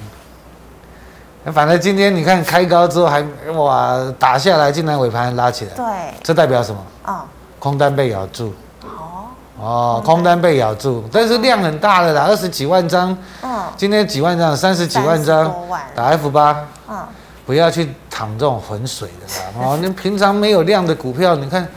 [1.51, 3.23] 反正今天你看开高之后还
[3.55, 5.71] 哇打下来，竟然尾盘拉起来。
[5.73, 5.85] 对。
[6.21, 6.81] 这代表什么？
[7.01, 7.25] 啊。
[7.57, 8.53] 空单被咬住。
[8.83, 9.25] 哦。
[9.59, 13.17] 哦，空单被咬住，但是量很大的啦，二十几万张。
[13.41, 13.63] 嗯。
[13.75, 14.55] 今天几万张？
[14.55, 15.51] 三十几万张。
[15.95, 16.55] 打 F 八。
[16.87, 16.99] 嗯。
[17.47, 19.65] 不要去淌这种浑水的啦。
[19.65, 21.67] 哦，你平常没有量的股票，你看。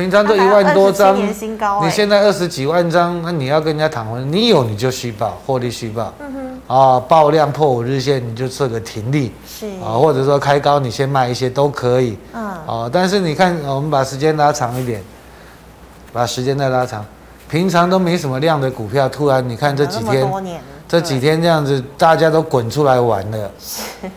[0.00, 6.32] 平常都一万多张，你现在二十几万张，那你要跟人家谈婚，你有你就虚报，获利虚报，嗯
[6.66, 9.66] 哼，啊，爆量破五日线你就设个停利，是。
[9.84, 15.02] 啊，或者说开高你先卖一些都可以，嗯，啊，但是你看我们把时间拉长一点，
[16.14, 17.04] 把时间再拉长，
[17.50, 20.26] 平常都没什么量的股票，突然你看这几天。
[20.90, 23.50] 这几天这样子，大家都滚出来玩了，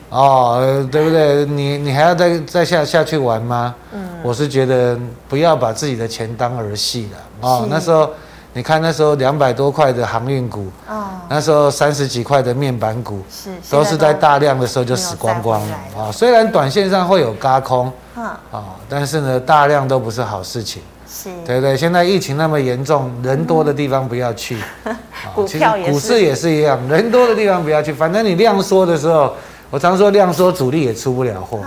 [0.10, 1.46] 哦，对不对？
[1.46, 3.76] 你你还要再再下下去玩吗？
[3.94, 4.98] 嗯，我是觉得
[5.30, 7.68] 不要把自己的钱当儿戏了哦。
[7.70, 8.10] 那时候
[8.54, 16.12] 你看那时候两百多块的航运股，哦，那时候三十几块的面板股，是都是在大量的时候就死光光了啊。
[16.12, 20.82] 虽然短线上会有嘎空，啊、哦，但是呢，大量都不是好事情。
[21.14, 24.58] 是对对，现在疫情那么严重，人多的地方不要去。
[25.36, 27.94] 股票也是，股市也是一样，人多的地方不要去。
[27.94, 29.32] 反正你量缩的时候，
[29.70, 31.60] 我常说量缩，主力也出不了货，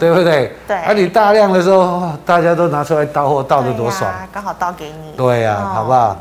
[0.00, 0.52] 对不对？
[0.66, 0.76] 对。
[0.78, 4.12] 而你大量的时候，大家都拿出来倒货，倒的多爽。
[4.32, 5.12] 刚好倒给你。
[5.16, 6.16] 对呀，好不好？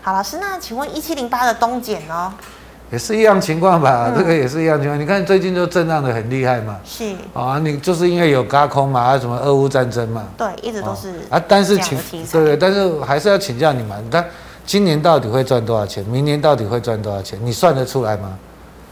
[0.00, 2.32] 好，老师，那请问一七零八的东碱呢？
[2.92, 5.00] 也是一样情况吧，嗯、这个也是一样情况。
[5.00, 11.42] 你看最近就震荡的很厉害嘛，是啊，你就是因为有轧空嘛，还有什么俄乌战争嘛，对，一直都是啊。
[11.48, 11.98] 但是请
[12.30, 14.22] 对对，但是还是要请教你们，他
[14.66, 16.04] 今年到底会赚多少钱？
[16.04, 17.38] 明年到底会赚多少钱？
[17.42, 18.38] 你算得出来吗？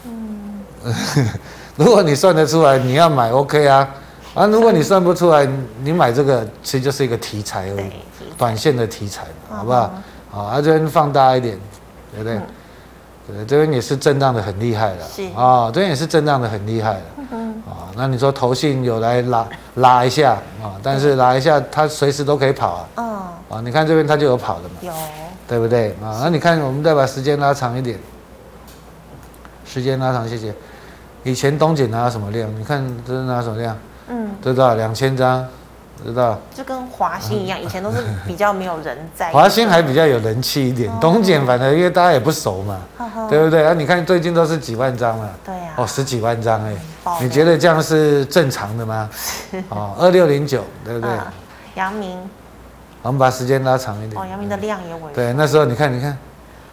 [0.05, 0.63] 嗯，
[1.77, 3.87] 如果你算得出来，你要买 OK 啊
[4.33, 4.47] 啊！
[4.47, 5.47] 如果你算不出来，
[5.83, 7.91] 你买这个其实就是一个题材而已，
[8.35, 9.93] 短线的题材，好不好？
[10.31, 11.55] 好，啊，这边放大一点，
[12.15, 12.37] 对不对？
[12.37, 12.41] 嗯
[13.33, 17.01] 对，这边也是震荡的很厉害了，是啊，这边也是震荡的很厉害了，
[17.67, 22.87] 啊，那你说投信有来拉拉一下啊，但是拉一下它随时都可以跑啊。
[22.97, 23.05] 嗯。
[23.49, 24.75] 啊，你看这边它就有跑的嘛。
[24.81, 24.91] 有。
[25.47, 26.21] 对不对啊？
[26.23, 27.99] 那你看，我们再把时间拉长一点，
[29.65, 30.53] 时间拉长，谢谢。
[31.23, 32.49] 以前东姐拿什么量？
[32.57, 33.77] 你看这是拿什么量？
[34.07, 35.45] 嗯，多少两千张，
[36.05, 36.39] 知道。
[36.53, 39.31] 就跟华兴一样， 以前都是比较没有人在。
[39.31, 42.79] 华兴还比较有人气一点，东姐反正因为大家也不熟嘛，
[43.29, 43.73] 对不对啊？
[43.73, 46.73] 你看最近都是几万张了，对呀，哦，十几万张哎，
[47.21, 49.09] 你觉得这样是正常的吗？
[49.69, 51.09] 哦，二六零九，对不对？
[51.75, 52.17] 阳明。
[53.03, 54.21] 我们把时间拉长一点。
[54.21, 55.11] 哦，阳明的量也稳。
[55.11, 56.15] 对，那时候你看，你看，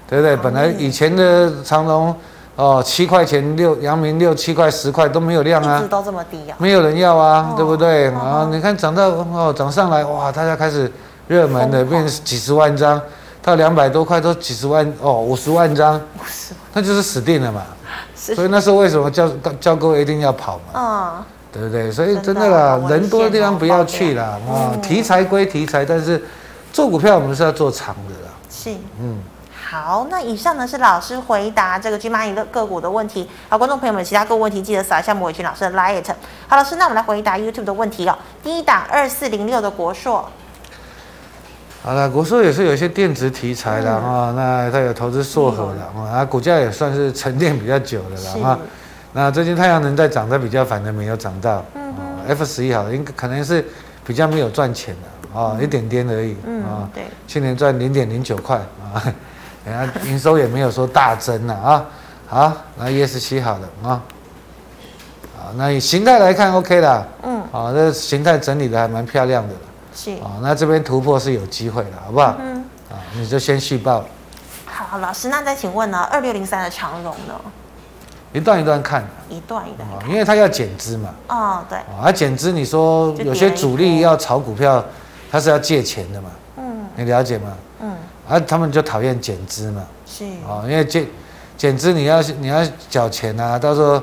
[0.06, 0.36] 对不对？
[0.36, 2.14] 本来以前的长荣，
[2.58, 5.78] 哦，七块钱六，阳明六七块十块都没有量啊。
[5.78, 6.56] 一直都这么低啊。
[6.58, 8.06] 没有人要啊，对不对？
[8.06, 10.90] 然后你看涨到哦涨上来，哇，大家开始
[11.28, 13.00] 热门的变几十万张，
[13.40, 16.00] 到两百多块都几十万哦，五十万张，
[16.72, 17.62] 那就是死定了嘛。
[18.16, 19.28] 所以那时候为什么叫
[19.60, 20.80] 叫各位一定要跑嘛？
[20.80, 21.26] 啊。
[21.50, 21.90] 对不对？
[21.90, 24.36] 所以真的啦，人多的地方不要去啦。
[24.50, 26.22] 啊，题材归题材，但是
[26.72, 28.32] 做股票我们是要做长的啦。
[28.50, 29.16] 是，嗯，
[29.70, 33.28] 好，那以上呢是老师回答这个军蚂蚁的个股的问题。
[33.50, 36.02] 好，观众朋友们，其他个问题记得扫一下莫伟群老师的 light。
[36.46, 38.16] 好，老师，那我们来回答 YouTube 的问题哦。
[38.42, 40.26] 第一档二四零六的国硕。
[41.82, 48.58] 好了，国硕也是有一些电子题材的啊，那它有投资硕禾的啊，股价也算是沉淀比较久的了啊。
[49.12, 51.62] 那最近太阳能在涨，它比较反正没有涨到。
[51.74, 51.94] 嗯
[52.26, 53.62] F 十一好了，应该可能是
[54.06, 56.88] 比较没有赚钱的啊，一点点而已啊。
[56.94, 58.96] 对，去年赚零点零九块啊，
[60.04, 61.84] 营收也没有说大增了啊。
[62.26, 64.02] 好，那 E S 七好了啊。
[65.36, 67.08] 好，那以形态来看，OK 的。
[67.22, 67.42] 嗯。
[67.50, 69.54] 好，这形态整理的还蛮漂亮的。
[69.94, 70.12] 是。
[70.16, 72.36] 啊，那这边突破是有机会的，好不好？
[72.38, 72.64] 嗯。
[72.90, 74.04] 啊，你就先续报。
[74.66, 75.98] 好，老师，那再请问呢？
[76.10, 77.34] 二六零三的长荣呢？
[78.34, 81.08] 一段一段看，一段一段，因为他要减资嘛。
[81.28, 81.78] 哦，对。
[81.98, 84.84] 啊，减资，你说有些主力要炒股票，
[85.30, 86.30] 他是要借钱的嘛。
[86.58, 86.86] 嗯。
[86.94, 87.52] 你了解吗？
[87.80, 87.96] 嗯。
[88.28, 89.84] 啊，他们就讨厌减资嘛。
[90.06, 90.24] 是。
[90.46, 91.06] 哦，因为减
[91.56, 94.02] 减资，你要你要缴钱啊，到时候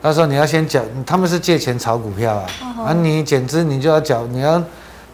[0.00, 2.46] 到时候你要先缴，他们是借钱炒股票啊。
[2.86, 4.62] 啊，你减资，你就要缴，你要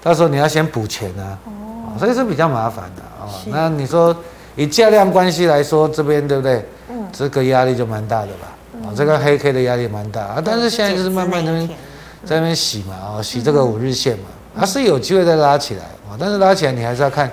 [0.03, 1.39] 到时候你要先补钱啊。
[1.45, 1.99] 哦。
[1.99, 3.29] 所以是比较麻烦的啊。
[3.47, 4.17] 那你说
[4.57, 6.65] 以价量关系来说，这边对不对？
[7.13, 8.49] 这个压力就蛮大的吧，
[8.85, 11.69] 啊，这个黑 K 的压力蛮大啊，但是现在就是慢慢的
[12.25, 14.25] 在那边洗嘛，啊，洗这个五日线嘛，
[14.59, 17.31] 它是有机会再拉起来啊，但是拉起来你还是要看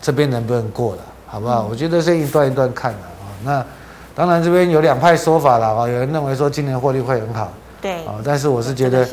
[0.00, 1.66] 这边能不能过了，好不好？
[1.68, 3.28] 我觉得是一段一段看的啊。
[3.44, 3.64] 那
[4.14, 9.08] 当然这边有两派说法了啊，有人认为说今年获利会很好，对，啊，但是我是觉得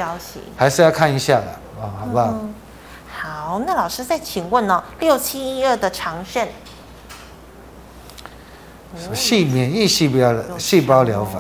[0.56, 1.48] 还是要看一下的
[1.82, 2.34] 啊，好不好？
[3.10, 6.48] 好，那老师再请问哦，六七一二的长盛。
[9.14, 11.40] 细免疫细胞细胞疗法，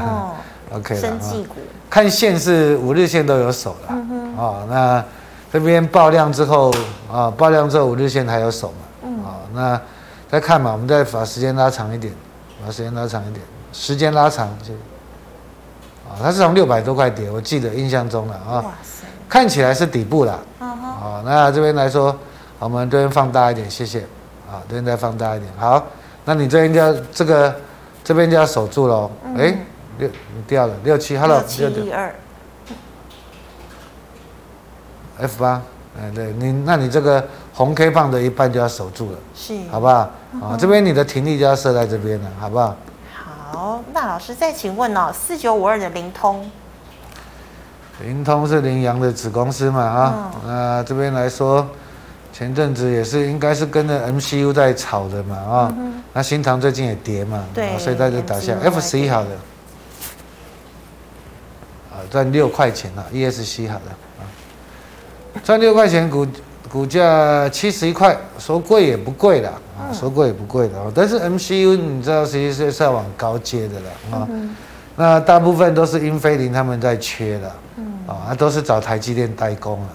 [0.00, 0.30] 哦，
[0.72, 1.00] OK 了。
[1.00, 1.56] 生技股
[1.90, 3.94] 看线是五日线都有手了，
[4.36, 5.04] 哦，那
[5.52, 6.72] 这边爆量之后
[7.10, 9.80] 啊，爆量之后五日线还有守嘛，啊，那
[10.30, 12.12] 再看嘛，我们再把时间拉长一点，
[12.64, 14.72] 把时间拉长一点，时间拉长就，
[16.08, 18.64] 啊，它是从六百多块跌，我记得印象中了啊，
[19.28, 22.14] 看起来是底部了，啊，那这边来说，
[22.58, 24.00] 我们这边放大一点，谢谢，
[24.50, 25.84] 啊，这边再放大一点，好。
[26.24, 27.56] 那你这边就要这个，
[28.04, 29.10] 这边就要守住喽。
[29.24, 29.58] 哎、嗯，
[29.96, 30.10] 六
[30.46, 32.14] 掉了六七，Hello，六七一二
[35.20, 35.62] ，F 八，
[36.00, 40.10] 哎，对你，那你这个红 K 棒的一半就要守住了，是，好不好？
[40.40, 42.76] 啊，这边你的停力就要设在这边了，好不好？
[43.14, 46.50] 好，那老师再请问哦，四九五二的灵通，
[48.00, 49.82] 灵通是羚羊的子公司嘛？
[49.82, 51.66] 啊，那、这边来说。
[52.30, 59.30] 前阵子也是应该是跟着 MCU 在炒的嘛啊，嗯、那新塘最近也跌嘛，对，所以在这打下 F 十一好的，
[61.90, 63.96] 啊赚六块钱了，ESC 好的啊，
[65.42, 66.26] 赚六块钱股
[66.70, 74.54] 股价七十一块，说贵也不贵啦啊，说贵也不贵的啊，但是 MCU 你知道实际是是要往高阶的了啊，嗯、
[74.96, 77.52] 那大部分都是英飞凌他们在缺的，
[78.06, 79.88] 啊，都是找台积电代工了，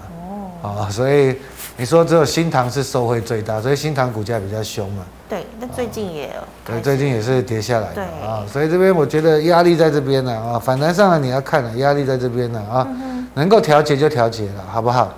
[0.62, 1.36] 哦，啊，所以。
[1.76, 5.02] 你说只有新塘是受惠最大，所以新塘股价比较凶嘛。
[5.28, 6.34] 对，那最近也有。
[6.64, 15.12] 对，最近也是跌下来的对啊，所以这边我觉得压力在这边呢啊，反弹上来你要看了，压力在这边呢啊，嗯、能够调节就调节了，好不好？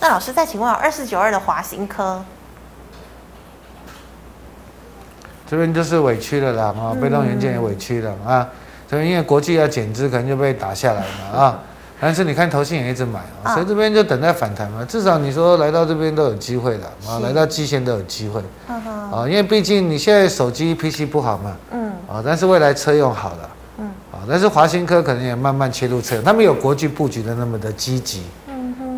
[0.00, 2.22] 好，那老师再请问，二四九二的华新科，
[5.48, 8.48] 这边就是委屈了啦啊，被动元件也委屈了啊，
[8.88, 11.58] 这边因为国际要减资，可能就被打下来嘛啊。
[12.00, 14.84] 但是你看，投信也一直买啊，所以这边就等待反弹嘛。
[14.84, 18.40] 至少你说来到这边都有机会的啊，来到季线都有机会。
[18.68, 28.22] 啊，因为毕竟你现在手机 PC 不好嘛，嗯，啊，但是未来车用好了，嗯，啊，但是华新科可能也慢慢切入车，他们有国际布局的那么的积极，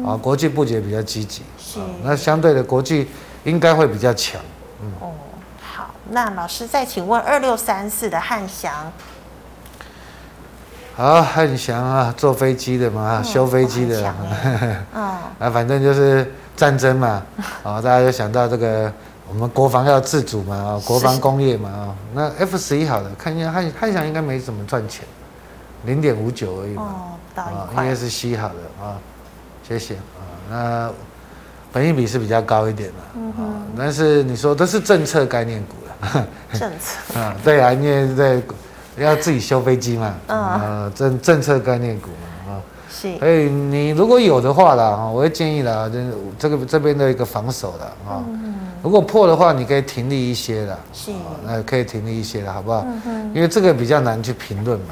[0.04, 3.08] 啊，国际布局也比较积极，是，那相对的国际
[3.44, 4.40] 应该会比较强，
[4.82, 5.12] 嗯，哦，
[5.60, 8.92] 好，那老师再请问二六三四的汉翔。
[10.96, 14.14] 好，汉翔啊，坐飞机的嘛，修飞机的，
[14.92, 15.02] 嗯，
[15.38, 17.22] 啊，反正就是战争嘛，
[17.64, 18.92] 啊，大家就想到这个，
[19.26, 25.06] 我们国防要自主嘛，啊，国防工业嘛，啊，那 F 十一好了，看一下汉汉翔应该没怎么赚钱，
[25.84, 26.82] 零点五九而已嘛，
[27.36, 28.98] 哦，啊，应该是 C 好的啊，
[29.70, 30.92] 谢谢啊，那
[31.72, 36.26] 本益比是比较高一点的，嗯哼，但是你说都是政策概念股了，
[36.58, 38.42] 政策， 啊，对啊，因为在。
[38.98, 40.14] 要自己修飞机嘛？
[40.26, 43.16] 啊，政政策概念股嘛，啊，是。
[43.18, 46.04] 所以你如果有的话啦，哈，我会建议啦，这
[46.38, 48.22] 这个这边的一个防守的啊，
[48.82, 51.12] 如果破的话，你可以停利一些的，是，
[51.46, 52.84] 那可以停利一些的，好不好？
[53.32, 54.86] 因为这个比较难去评论嘛。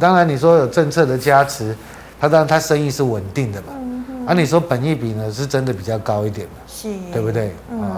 [0.00, 1.76] 当然你说有政策的加持，
[2.18, 3.68] 它当然它生意是稳定的嘛。
[4.28, 6.56] 啊，你说本益比呢，是真的比较高一点嘛？
[6.66, 7.50] 是，对不对？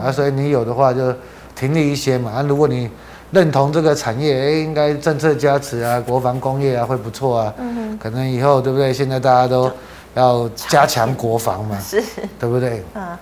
[0.05, 1.13] 啊，所以你有的话就
[1.57, 2.31] 停利一些嘛。
[2.31, 2.89] 啊，如果你
[3.33, 8.93] 认同这个产业，哎，应该政策加持啊，国防工业啊会不错啊，嗯哼，可能以后对不对？
[8.93, 9.69] 现在大家都
[10.15, 12.01] 要加强国防嘛，是，
[12.39, 12.85] 对不对？
[12.95, 13.19] 嗯，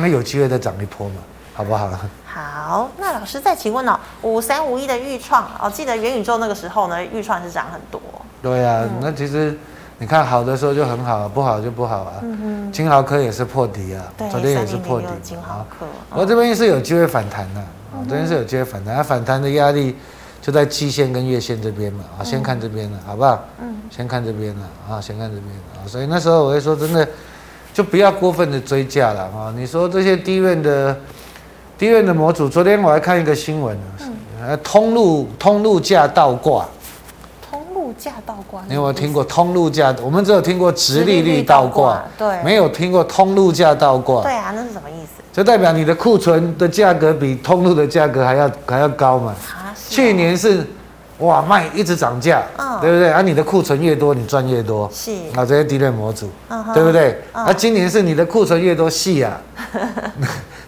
[0.00, 1.14] 那有机会再涨一波嘛，
[1.54, 1.88] 好不好？
[2.26, 8.00] 好，那老师再请问哦，五三五一的预创哦，记得元宇宙那个时候呢，预创是涨很多。
[8.42, 9.56] 对啊，嗯、那其实
[10.00, 12.12] 你看好的时候就很好，不好就不好啊。
[12.22, 15.06] 嗯哼，金豪科也是破底啊，昨天也是破底。
[15.22, 15.84] 金豪科，
[16.14, 17.60] 我这边是有机会反弹的。
[17.60, 19.94] 啊，这边是有机会反弹，它反弹的压力
[20.40, 23.44] 就在季线跟月线这边嘛，啊，先看这边了，好不好？
[23.60, 27.06] 嗯，先看这边了，啊，先看这边啊，所以那时候我会说，真的
[27.74, 29.52] 就不要过分的追价了啊。
[29.54, 30.96] 你说这些低院的
[31.76, 33.76] 低院的模组，昨天我还看一个新闻，
[34.40, 36.66] 嗯，通路通路价倒挂。
[37.98, 39.94] 价倒挂，你有没有听过通路价？
[40.02, 44.22] 我们只有听过直利率倒挂，对，没有听过通路价倒挂。
[44.22, 45.22] 对啊，那是什么意思？
[45.32, 49.34] 就代表你的库存的价格比通路的价格还要还要高嘛？
[49.54, 50.66] 啊，去年是
[51.18, 52.42] 哇卖一直涨价，
[52.80, 53.10] 对不对？
[53.10, 54.90] 啊，你的库存越多，你赚越多。
[54.92, 56.28] 是啊，这些低润模组，
[56.74, 57.22] 对不对？
[57.32, 59.40] 啊，今年是你的库存越多，细啊。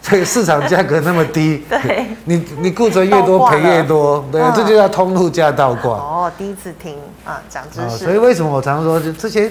[0.03, 5.97] 这个市场价格那么低， 对，你你库存越多赔越多，对，这就叫通路价倒挂。
[6.23, 7.99] 哦，第一次听啊，讲知识。
[8.05, 9.51] 所以为什么我常说，就这些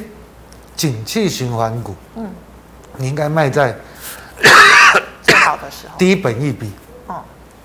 [0.76, 2.32] 景气循环股，嗯，
[2.96, 3.76] 你应该卖在
[5.22, 6.72] 最好的时候，低本一比，
[7.08, 7.22] 哦，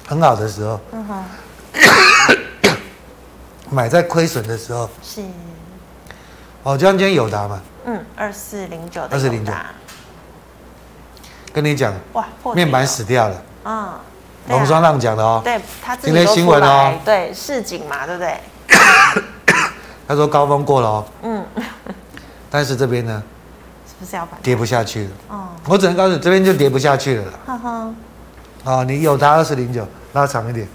[0.08, 1.24] 很好的时候，嗯哼，
[3.70, 5.22] 买在亏损的时候是。
[6.64, 9.52] 哦，就像今天友达嘛，嗯，二四零九的二四零九。
[11.52, 13.42] 跟你讲，哇，面板死掉了。
[13.64, 13.94] 嗯，
[14.48, 15.40] 龙双浪讲的哦。
[15.44, 16.92] 对，他今天新闻哦。
[17.04, 18.40] 对，市井嘛，对不对？
[20.08, 21.04] 他说高峰过了哦。
[21.22, 21.44] 嗯。
[22.50, 23.22] 但是这边呢？
[23.88, 25.10] 是不是要跌不下去了？
[25.28, 25.48] 哦。
[25.66, 27.24] 我只能告诉你，这边就跌不下去了。
[27.46, 27.94] 哈哈。
[28.64, 30.68] 哦，你有它二四零九，拉长一点。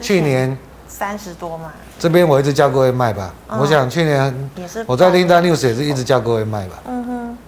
[0.00, 0.56] 去年
[0.88, 1.72] 三十多嘛。
[1.98, 3.32] 这边我一直叫各位卖吧。
[3.48, 6.76] 我想去年也是，我在 Linda News 也是一直叫各位卖吧。
[6.86, 7.38] 嗯哼。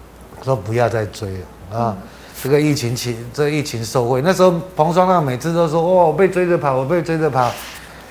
[0.44, 1.78] 说不要再追了。
[1.78, 1.96] 啊，
[2.42, 7.50] 这个疫情期，这个疫情受惠，那时候彭双浪每次都说，哦，我被追着跑，我被追着跑，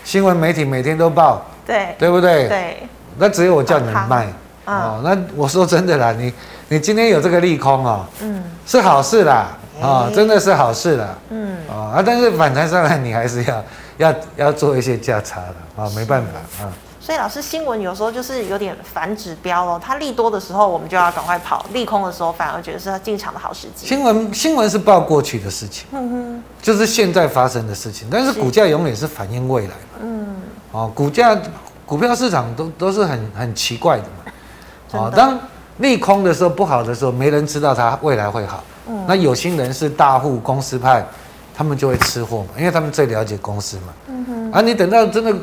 [0.04, 2.48] 新闻媒体每天都报，对，对不对？
[2.48, 2.78] 对，
[3.18, 4.28] 那只有我叫你们卖，
[4.66, 6.34] 哦，那我说真的啦，你
[6.68, 9.48] 你今天有这个利空哦，嗯，是好事啦，
[9.82, 13.64] 啊，真的是好事啦，嗯，啊，但是反弹上来你还是要
[13.98, 16.72] 要要做一些价差的，啊，没办法啊。
[17.06, 19.82] 所以老师，新闻有时候就是有点反指标哦。
[19.84, 23.86] 它利多的时候，我们就要赶快跑；利空的时候，反而觉得是要进场的好时机。
[23.86, 28.08] 新闻新闻是报过去的事情，嗯哼，就是现在发生的事情。
[28.10, 30.36] 但是股价永远是反映未来嘛，嗯，
[30.72, 31.38] 哦，股价
[31.86, 35.38] 股票市场都都是很很奇怪的嘛，哦，当
[35.80, 38.64] 利空的时候不好的时候，没人知道它未来会好。
[38.88, 41.06] 嗯，那有心人是大户公司派，
[41.54, 43.94] 他们就会吃货嘛，因为他们最了解公司嘛。
[44.08, 45.36] 嗯哼，啊，你等到真的。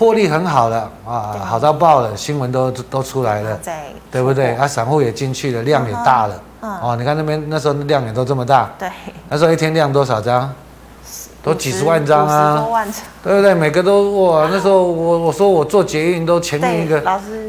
[0.00, 3.60] 获利很好了啊，好到爆了，新闻都都出来了，
[4.10, 4.54] 对不对？
[4.54, 8.88] 啊，散户也进去了，量也大了，哦，你看那边那时候量也都这么大，对，
[9.28, 10.50] 那时候一天量多少张？
[11.42, 12.66] 都几十万张啊，
[13.22, 13.54] 对不对？
[13.54, 17.02] 每个都哇，那时候我我说我做捷运都前面一个，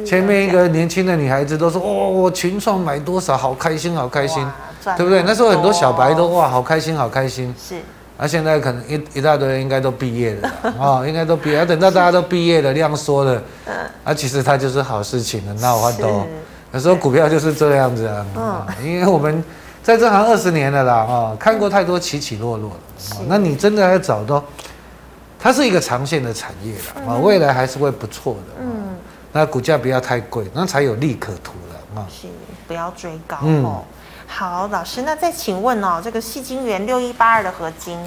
[0.06, 4.46] 前面一个年轻的女孩子都说，哇，我群创买多少，好开心，好开心，
[4.98, 5.24] 对不对？
[5.24, 7.76] 那时候很多小白都哇，好开心，好开心，是。
[8.22, 11.66] 那、啊、现在可能一一大堆人应该都毕业了啊、 哦，应该都毕业。
[11.66, 15.56] 等到大家都毕业了，量缩了，嗯，啊，其实它就是好事情了。
[15.60, 16.28] 那我话都，
[16.72, 19.44] 有时候股票就是这样子啊，嗯，因为我们
[19.82, 23.26] 在这行二十年了啦，啊，看过太多起起落落了。
[23.28, 24.44] 那你真的要找到
[25.40, 28.62] 它是一个长线的产业了啊，未来还是会不错的。
[28.62, 28.96] 嗯，
[29.32, 32.06] 那股价不要太贵，那才有利可图了啊。
[32.08, 32.28] 是，
[32.68, 33.84] 不要追高哦。
[34.34, 38.00] 好，老师，那再请问哦，这个矽晶圆六一八二的合金，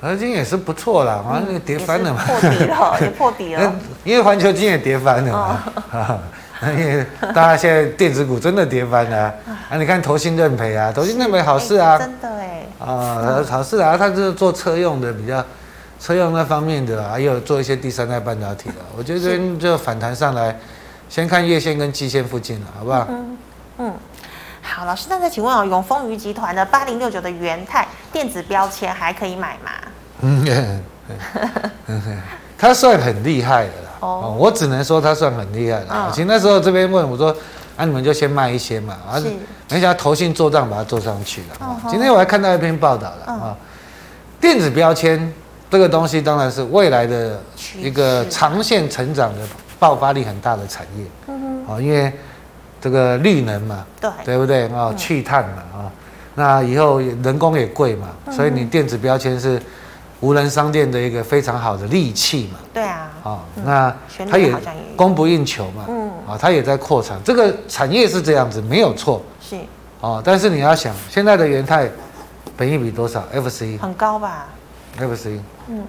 [0.00, 3.74] 合金也是不错啦，好像那个跌翻了嘛，破底了，也破底了。
[4.04, 6.18] 因为环球金也跌翻了嘛。
[6.76, 9.34] 因为大家现在电子股真的跌翻了啊！
[9.70, 15.42] 啊你看投信认赔啊，投信认赔好事啊，真的哎啊，好事啊，他是做车用的，比较
[15.98, 18.74] 车用那方面的，还有做一些第三代半导体的。
[18.94, 20.54] 我觉得就反弹上来，
[21.08, 23.06] 先看月线跟季线附近了，好不好？
[23.08, 23.38] 嗯
[23.78, 23.94] 嗯，
[24.72, 29.70] 好，老师，那再请问哦，永丰余集团的八零六九的元泰电子标签还可以买吗？
[30.20, 30.82] 嗯，
[32.56, 33.90] 他算很厉害的啦。
[34.00, 36.08] 哦，我只能说他算很厉害了。
[36.12, 37.34] 其实那时候这边问我说
[37.76, 39.20] ：“啊，你们就先卖一些嘛。”啊，
[39.68, 41.80] 没想到投信做账把它做上去了。
[41.90, 43.56] 今天我还看到一篇报道了啊，
[44.40, 45.32] 电子标签
[45.68, 47.42] 这个东西当然是未来的
[47.76, 49.40] 一个长线成长的
[49.78, 51.04] 爆发力很大的产业。
[51.26, 51.82] 嗯哼。
[51.82, 52.12] 因为
[52.80, 54.66] 这个绿能嘛，对，对不对？
[54.68, 54.92] 啊？
[54.96, 55.92] 去碳嘛啊，
[56.34, 59.60] 那以后人工也贵嘛，所以你电子标签是。
[60.22, 63.96] 无人商店的一个非常好的利器嘛，对啊，啊，那
[64.30, 64.54] 它也
[64.94, 69.56] 供不应求嘛，嗯，啊，它也在扩产，这个产业是这样子，没有错，是，
[69.98, 71.88] 啊，但是你要想，现在的元泰，
[72.54, 74.48] 本益比多少？FC 很高吧
[74.98, 75.86] ？FC，嗯，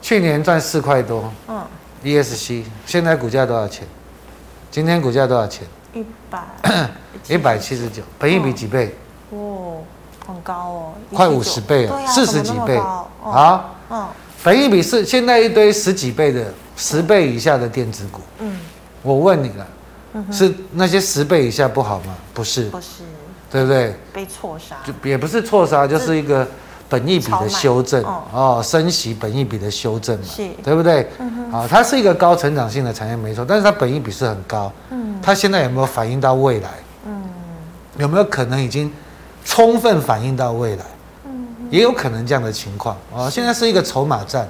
[0.00, 1.62] 去年赚四块多，嗯
[2.02, 3.86] ，ESC 现在股价多少钱？
[4.70, 5.66] 今天股价多少钱？
[5.92, 6.40] 一百，
[7.28, 8.94] 一百七十九，本益比几倍？
[9.30, 9.78] 哦。
[10.26, 12.76] 很高哦，快五十倍了，四十几倍
[13.24, 13.64] 啊！
[13.90, 14.06] 嗯，
[14.44, 18.20] 本益比是现在一堆十几倍的十倍以下的电子股。
[18.38, 18.60] 嗯，
[19.02, 19.66] 我问你了，
[20.30, 22.14] 是那些十倍以下不好吗？
[22.32, 23.02] 不是，不是，
[23.50, 23.96] 对不对？
[24.12, 26.46] 被错杀，就也不是错杀，就是一个
[26.90, 31.08] 本益比的修正哦，升息本益比的修正嘛，是，对不对？
[31.50, 34.70] 啊，它是一个高成长性的产业，没错，但是它本益比是很高。
[34.90, 36.68] 嗯，它现在有没有反映到未来？
[37.06, 37.22] 嗯，
[37.96, 38.92] 有没有可能已经？
[39.42, 40.84] 充分反映到未来，
[41.24, 43.28] 嗯，也有可能这样的情况啊。
[43.28, 44.46] 现在是一个筹码战，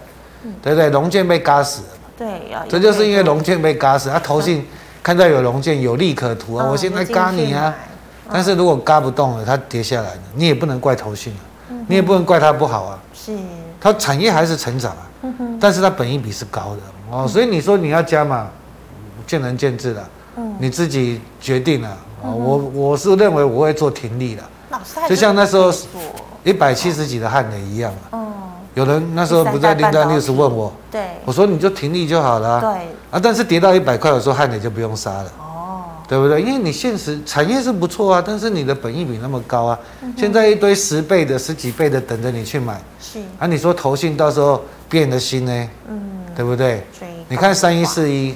[0.61, 0.91] 对不对？
[0.91, 2.09] 龙建被嘎死了嘛？
[2.18, 4.66] 对，这就是因为龙建被嘎死，他投信
[5.01, 7.72] 看到有龙建有利可图啊，我现在嘎你啊。
[8.32, 11.43] 但是如果嘎不动了，它跌下来了，你也不能怪投信啊，
[11.91, 12.99] 你也不能怪它不好啊。
[13.12, 13.36] 是，
[13.80, 15.11] 它产业还是成长啊，
[15.61, 16.80] 但是它本益比是高的。
[17.11, 18.49] 哦，所以你说你要加嘛，
[19.26, 20.09] 见仁见智了，
[20.59, 21.88] 你自己决定了
[22.22, 22.30] 啊。
[22.30, 24.43] 我我是认为我会做停利的。
[25.09, 25.72] 就像那时候
[26.45, 28.20] 一百七十几的汉磊一样嘛，
[28.74, 32.70] 有人那时候不在林丹律师问我，对，我说你就停利就好了，对，
[33.11, 35.49] 啊，但是跌到一百块，我说汉磊就不用杀了，哦，
[36.11, 36.42] 对不对？
[36.42, 39.78] 因为你现实产业是不错啊，但是你的本益比那么高啊，
[40.16, 43.20] 现在一堆十倍的、十几倍的等着你去买，是。
[43.38, 46.00] 啊，你说投信到时候变了心呢，嗯，
[46.34, 46.84] 对不对？
[47.28, 48.34] 你看三一四一。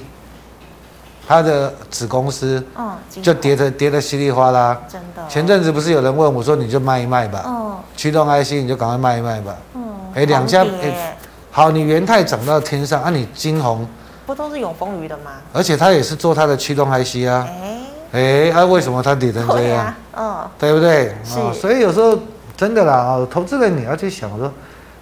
[1.27, 5.27] 它的子公司，嗯，就跌的跌的稀里哗啦，真的。
[5.27, 9.81] 前阵子不是有人问我说，你就卖一卖吧，嗯，驱动 IC 你就赶快卖一卖吧，嗯，
[10.13, 11.17] 哎，两家，哎，
[11.49, 13.87] 好，你元泰涨到天上，啊，你金宏，
[14.25, 15.31] 不都是永丰余的吗？
[15.53, 17.79] 而且他也是做他的驱动 IC 啊，哎，
[18.11, 19.93] 哎，啊，为什么它跌成这样？
[20.17, 21.13] 嗯，对不对？
[21.23, 22.17] 是，所以有时候
[22.57, 24.51] 真的啦，哦，投资人你要去想说，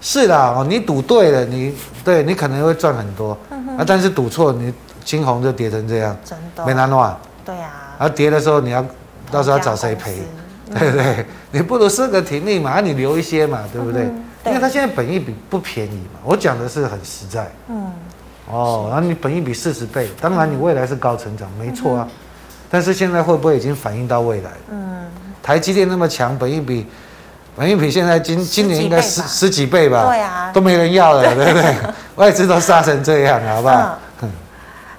[0.02, 3.38] 是啦，哦，你赌对了，你对你可能会赚很多，
[3.78, 4.74] 啊，但是赌错你。
[5.06, 7.06] 金红就跌成这样，真的没难弄。
[7.44, 8.82] 对呀，而跌的时候你要
[9.30, 10.16] 到时候要找谁赔？
[10.74, 11.26] 对不对？
[11.52, 14.04] 你不如设个停利嘛，你留一些嘛，对不对？
[14.46, 17.52] 因为它现在本益比不便宜嘛，我讲的是很实在。
[17.68, 17.92] 嗯，
[18.50, 22.08] 哦，然后你本益比四十倍，当然你未来是高成长，没错啊。
[22.70, 24.52] 但是现在会不会已经反映到未来？
[24.70, 25.06] 嗯，
[25.42, 26.88] 台积电那么强，本益比，
[27.56, 30.06] 本益比现在今今年应该十十几倍吧？
[30.08, 31.76] 对啊，都没人要了，对不对？
[32.16, 33.98] 外资都杀成这样，好不好？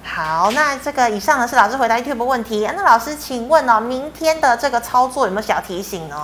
[0.03, 2.65] 好，那这个以上呢是老师回答 YouTube 问题。
[2.73, 6.15] 那老师，请问哦，明天的这个操作有没有小提醒呢？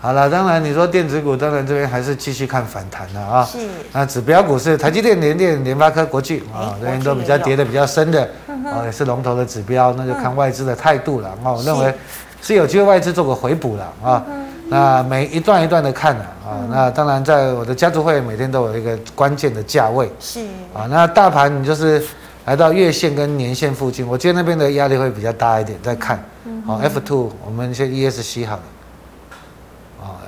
[0.00, 3.44] 好了，当然你说电子股，当然这边还是继续看反弹的啊。
[3.44, 3.58] 是。
[3.92, 11.28] 那指标股是台积电、联电、联发科、国巨啊，这边都比较跌的比较深的，哦，也是龙头的指标，那就看外资的态度了。
[11.42, 11.92] 啊，我认为
[12.40, 14.22] 是有机会外资做个回补了啊。
[14.68, 16.66] 那每一段一段的看了啊。
[16.70, 20.10] 那当然，在我的家族会每天都有一个关键的价位。
[20.20, 20.40] 是。
[20.74, 22.02] 啊，那大盘你就是。
[22.46, 25.76] 来到月线跟年线附近，我觉得那边的压力会比较大一点。
[25.82, 26.16] 再看，
[26.64, 28.75] 好，F two，我们先 ESC 好了，啊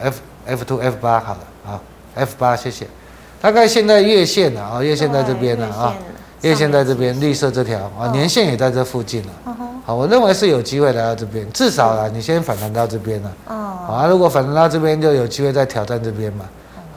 [0.03, 1.80] ，F F two F 八好了，啊
[2.14, 2.86] ，F 八谢谢。
[3.40, 5.94] 大概现在月线了啊，月线在这边了啊，
[6.42, 9.55] 月线在这边，绿色这条啊，年线也在这附近了。
[9.84, 13.32] 好，我认为是有机会来到这边，至少啊，你先反弹到这边了。
[13.46, 13.55] 哦。
[13.88, 16.44] 啊，如果反弹到这边，就有机会再挑战这边嘛。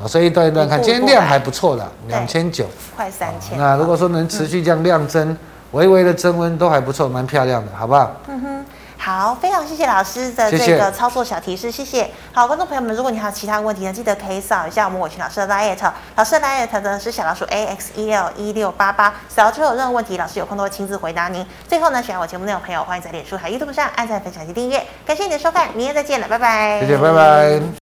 [0.01, 3.55] 好所以一段一段看，今天量还不错了，两千九，快三千。
[3.57, 5.37] 那如果说能持续这样量增，
[5.73, 8.11] 微微的增温都还不错，蛮漂亮的，好不好？
[8.27, 8.65] 嗯哼。
[9.11, 12.09] 好，非常谢谢老师的这个操作小提示，谢谢。
[12.31, 21.45] 好，观众朋友们，如果你还有其他问题呢，记得可以扫一下我们伟群老师的 LINE，老师的 LINE 呢是小老鼠 A X E L 一六八八，扫之后有任何问题，老师有空都会亲自回答您。
[21.67, 24.81] 最后呢，喜欢我节目内容的朋友，欢迎在脸书还有 YouTube 上按赞、分享及订阅。
[25.05, 26.79] 感谢你的收看，明天再见了，拜拜。
[26.79, 27.80] 谢谢，拜拜。